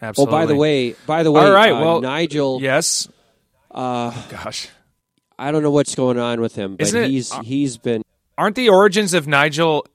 Absolutely. 0.00 0.34
Oh, 0.34 0.38
by 0.38 0.46
the 0.46 0.56
way, 0.56 0.92
by 1.06 1.22
the 1.22 1.32
way, 1.32 1.40
All 1.42 1.52
right, 1.52 1.72
uh, 1.72 1.80
well, 1.80 2.00
Nigel. 2.00 2.60
Yes. 2.60 3.08
Uh, 3.70 4.10
Gosh. 4.28 4.68
I 5.38 5.52
don't 5.52 5.62
know 5.62 5.70
what's 5.70 5.94
going 5.94 6.18
on 6.18 6.40
with 6.40 6.54
him, 6.54 6.76
but 6.76 6.86
Isn't 6.86 7.04
it- 7.04 7.10
he's 7.10 7.32
uh, 7.32 7.42
he's 7.42 7.76
been. 7.78 8.02
Aren't 8.38 8.56
the 8.56 8.68
origins 8.68 9.14
of 9.14 9.26
Nigel, 9.26 9.86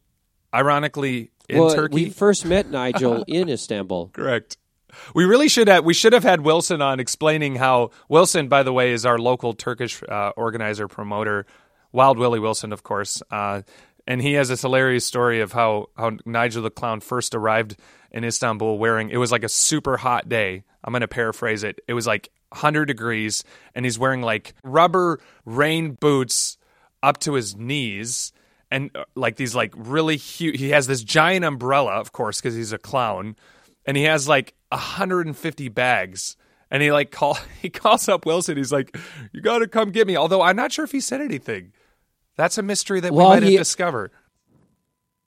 ironically, 0.53 1.29
in 1.47 1.59
well, 1.59 1.73
Turkey? 1.75 1.93
we 1.93 2.09
first 2.09 2.43
met 2.45 2.69
Nigel 2.71 3.23
in 3.27 3.49
Istanbul. 3.49 4.09
Correct. 4.13 4.57
We 5.13 5.25
really 5.25 5.47
should 5.47 5.67
have 5.67 5.85
we 5.85 5.93
should 5.93 6.13
have 6.13 6.23
had 6.23 6.41
Wilson 6.41 6.81
on 6.81 6.99
explaining 6.99 7.55
how 7.55 7.91
Wilson, 8.09 8.47
by 8.47 8.63
the 8.63 8.73
way, 8.73 8.91
is 8.91 9.05
our 9.05 9.17
local 9.17 9.53
Turkish 9.53 10.01
uh, 10.03 10.31
organizer 10.35 10.87
promoter, 10.87 11.45
Wild 11.91 12.17
Willie 12.17 12.39
Wilson, 12.39 12.73
of 12.73 12.83
course, 12.83 13.21
uh, 13.31 13.61
and 14.11 14.21
he 14.21 14.33
has 14.33 14.49
this 14.49 14.61
hilarious 14.61 15.05
story 15.05 15.39
of 15.39 15.53
how 15.53 15.87
how 15.95 16.11
Nigel 16.25 16.63
the 16.63 16.69
Clown 16.69 16.99
first 16.99 17.33
arrived 17.33 17.77
in 18.11 18.25
Istanbul 18.25 18.77
wearing 18.77 19.09
it 19.09 19.15
was 19.15 19.31
like 19.31 19.45
a 19.45 19.49
super 19.49 19.95
hot 19.95 20.27
day. 20.27 20.65
I'm 20.83 20.91
going 20.91 20.99
to 20.99 21.07
paraphrase 21.07 21.63
it. 21.63 21.79
It 21.87 21.93
was 21.93 22.07
like 22.07 22.27
100 22.49 22.87
degrees, 22.87 23.45
and 23.73 23.85
he's 23.85 23.97
wearing 23.97 24.21
like 24.21 24.53
rubber 24.65 25.21
rain 25.45 25.93
boots 25.93 26.57
up 27.01 27.19
to 27.19 27.35
his 27.35 27.55
knees 27.55 28.33
and 28.69 28.91
uh, 28.95 29.05
like 29.15 29.37
these 29.37 29.55
like 29.55 29.73
really 29.77 30.17
huge 30.17 30.59
he 30.59 30.71
has 30.71 30.87
this 30.87 31.05
giant 31.05 31.45
umbrella 31.45 31.93
of 31.93 32.11
course 32.11 32.41
because 32.41 32.53
he's 32.53 32.73
a 32.73 32.77
clown 32.77 33.37
and 33.85 33.95
he 33.95 34.03
has 34.03 34.27
like 34.27 34.53
150 34.69 35.69
bags 35.69 36.35
and 36.69 36.83
he 36.83 36.91
like 36.91 37.11
call 37.11 37.39
he 37.61 37.69
calls 37.69 38.07
up 38.07 38.25
wilson 38.25 38.55
he's 38.55 38.71
like 38.71 38.95
you 39.31 39.41
gotta 39.41 39.67
come 39.67 39.89
get 39.89 40.05
me 40.05 40.15
although 40.15 40.43
i'm 40.43 40.55
not 40.55 40.71
sure 40.71 40.85
if 40.85 40.91
he 40.91 40.99
said 40.99 41.21
anything 41.21 41.71
that's 42.37 42.57
a 42.57 42.63
mystery 42.63 42.99
that 42.99 43.13
Well, 43.13 43.29
we 43.29 43.35
might 43.35 43.43
he- 43.43 43.53
have 43.55 43.61
discovered 43.61 44.11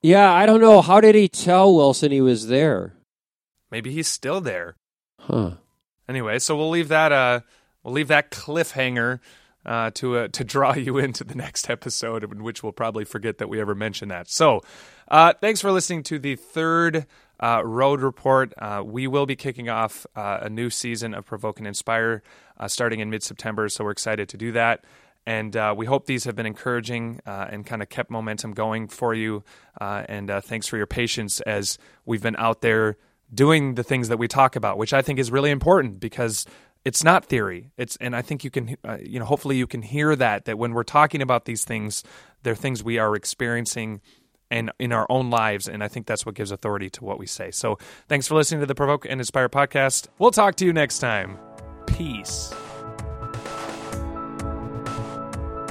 Yeah, 0.03 0.31
I 0.33 0.45
don't 0.47 0.61
know. 0.61 0.83
How 0.83 1.01
did 1.01 1.15
he 1.15 1.29
tell 1.29 1.75
Wilson 1.75 2.13
he 2.13 2.21
was 2.21 2.49
there? 2.49 2.95
maybe 3.71 3.91
he's 3.93 4.07
still 4.09 4.41
there 4.41 4.77
Huh. 5.19 5.53
anyway 6.09 6.39
so 6.39 6.57
we'll 6.57 6.71
leave 6.71 6.89
that 6.89 7.11
uh 7.13 7.41
we'll 7.83 7.95
leave 7.95 8.09
that 8.09 8.31
cliffhanger 8.31 9.19
uh, 9.67 9.91
to 9.95 10.19
uh, 10.19 10.29
to 10.29 10.45
draw 10.45 10.75
you 10.87 10.99
into 10.99 11.25
the 11.25 11.35
next 11.35 11.71
episode, 11.71 12.23
in 12.23 12.43
which 12.43 12.63
we'll 12.63 12.71
probably 12.73 13.03
forget 13.07 13.39
that 13.39 13.49
we 13.49 13.59
ever 13.63 13.75
mentioned 13.75 14.11
that. 14.11 14.29
So, 14.29 14.61
uh, 15.09 15.33
thanks 15.41 15.63
for 15.63 15.73
listening 15.73 16.03
to 16.03 16.19
the 16.19 16.37
third 16.37 17.07
uh, 17.41 17.63
road 17.65 18.03
report. 18.03 18.53
Uh, 18.59 18.83
we 18.85 19.07
will 19.07 19.25
be 19.25 19.37
kicking 19.37 19.71
off 19.71 20.07
uh, 20.15 20.41
a 20.43 20.51
new 20.51 20.69
season 20.69 21.15
of 21.15 21.25
Provoke 21.25 21.59
and 21.61 21.67
Inspire 21.67 22.23
uh, 22.61 22.69
starting 22.69 23.01
in 23.01 23.09
mid 23.09 23.23
September. 23.23 23.71
So 23.71 23.85
we're 23.85 23.93
excited 23.93 24.29
to 24.29 24.37
do 24.37 24.53
that. 24.53 24.85
And 25.27 25.57
uh, 25.57 25.75
we 25.77 25.87
hope 25.87 26.07
these 26.07 26.25
have 26.25 26.37
been 26.37 26.47
encouraging 26.47 27.21
uh, 27.27 27.47
and 27.51 27.65
kind 27.65 27.83
of 27.83 27.89
kept 27.89 28.11
momentum 28.11 28.53
going 28.53 28.89
for 28.89 29.15
you. 29.15 29.43
Uh, 29.81 30.05
and 30.09 30.31
uh, 30.31 30.41
thanks 30.41 30.67
for 30.67 30.77
your 30.77 30.87
patience 30.87 31.41
as 31.43 31.79
we've 32.05 32.23
been 32.23 32.37
out 32.37 32.61
there 32.61 32.97
doing 33.33 33.75
the 33.75 33.83
things 33.83 34.09
that 34.09 34.19
we 34.19 34.29
talk 34.29 34.55
about, 34.55 34.77
which 34.77 34.93
I 34.93 35.03
think 35.03 35.19
is 35.19 35.31
really 35.31 35.51
important 35.51 35.99
because 35.99 36.47
it's 36.85 37.03
not 37.03 37.25
theory. 37.25 37.71
It's 37.77 37.97
and 37.97 38.15
I 38.15 38.23
think 38.23 38.45
you 38.45 38.51
can 38.51 38.77
uh, 38.85 38.99
you 39.01 39.19
know 39.19 39.25
hopefully 39.25 39.57
you 39.57 39.67
can 39.67 39.83
hear 39.83 40.15
that 40.17 40.45
that 40.45 40.59
when 40.59 40.75
we're 40.75 40.85
talking 40.85 41.23
about 41.23 41.47
these 41.47 41.65
things, 41.65 42.05
they're 42.43 42.55
things 42.55 42.85
we 42.85 42.99
are 42.99 43.17
experiencing 43.17 44.01
and 44.51 44.71
in 44.79 44.93
our 44.93 45.07
own 45.09 45.31
lives 45.31 45.67
and 45.67 45.83
I 45.83 45.89
think 45.89 46.07
that's 46.07 46.27
what 46.27 46.35
gives 46.35 46.51
authority 46.51 46.91
to 46.91 47.05
what 47.05 47.19
we 47.19 47.27
say. 47.27 47.51
So, 47.51 47.79
thanks 48.09 48.29
for 48.29 48.35
listening 48.35 48.61
to 48.61 48.67
the 48.67 48.75
Provoke 48.75 49.07
and 49.07 49.21
Inspire 49.21 49.49
podcast. 49.49 50.09
We'll 50.19 50.31
talk 50.31 50.57
to 50.57 50.67
you 50.67 50.73
next 50.73 50.99
time. 50.99 51.39
Peace. 51.87 52.55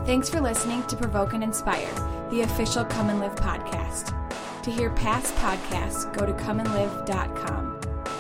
Thanks 0.06 0.30
for 0.30 0.42
listening 0.42 0.84
to 0.88 0.98
Provoke 0.98 1.34
and 1.34 1.42
Inspire, 1.44 1.94
the 2.30 2.42
official 2.42 2.84
Come 2.84 3.10
and 3.10 3.22
Live 3.22 3.36
podcast. 3.36 4.14
To 4.64 4.72
hear 4.72 4.90
past 4.90 5.34
podcasts, 5.36 6.12
go 6.14 6.26
to 6.26 6.34
comeandlive.com. 6.34 7.80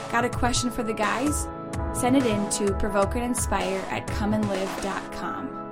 Got 0.09 0.23
a 0.23 0.29
question 0.29 0.71
for 0.71 0.83
the 0.83 0.93
guys? 0.93 1.47
Send 1.93 2.15
it 2.15 2.25
in 2.25 2.49
to 2.51 2.73
provoke 2.75 3.15
and 3.15 3.23
inspire 3.25 3.83
at 3.89 4.07
comeandlive.com. 4.07 5.62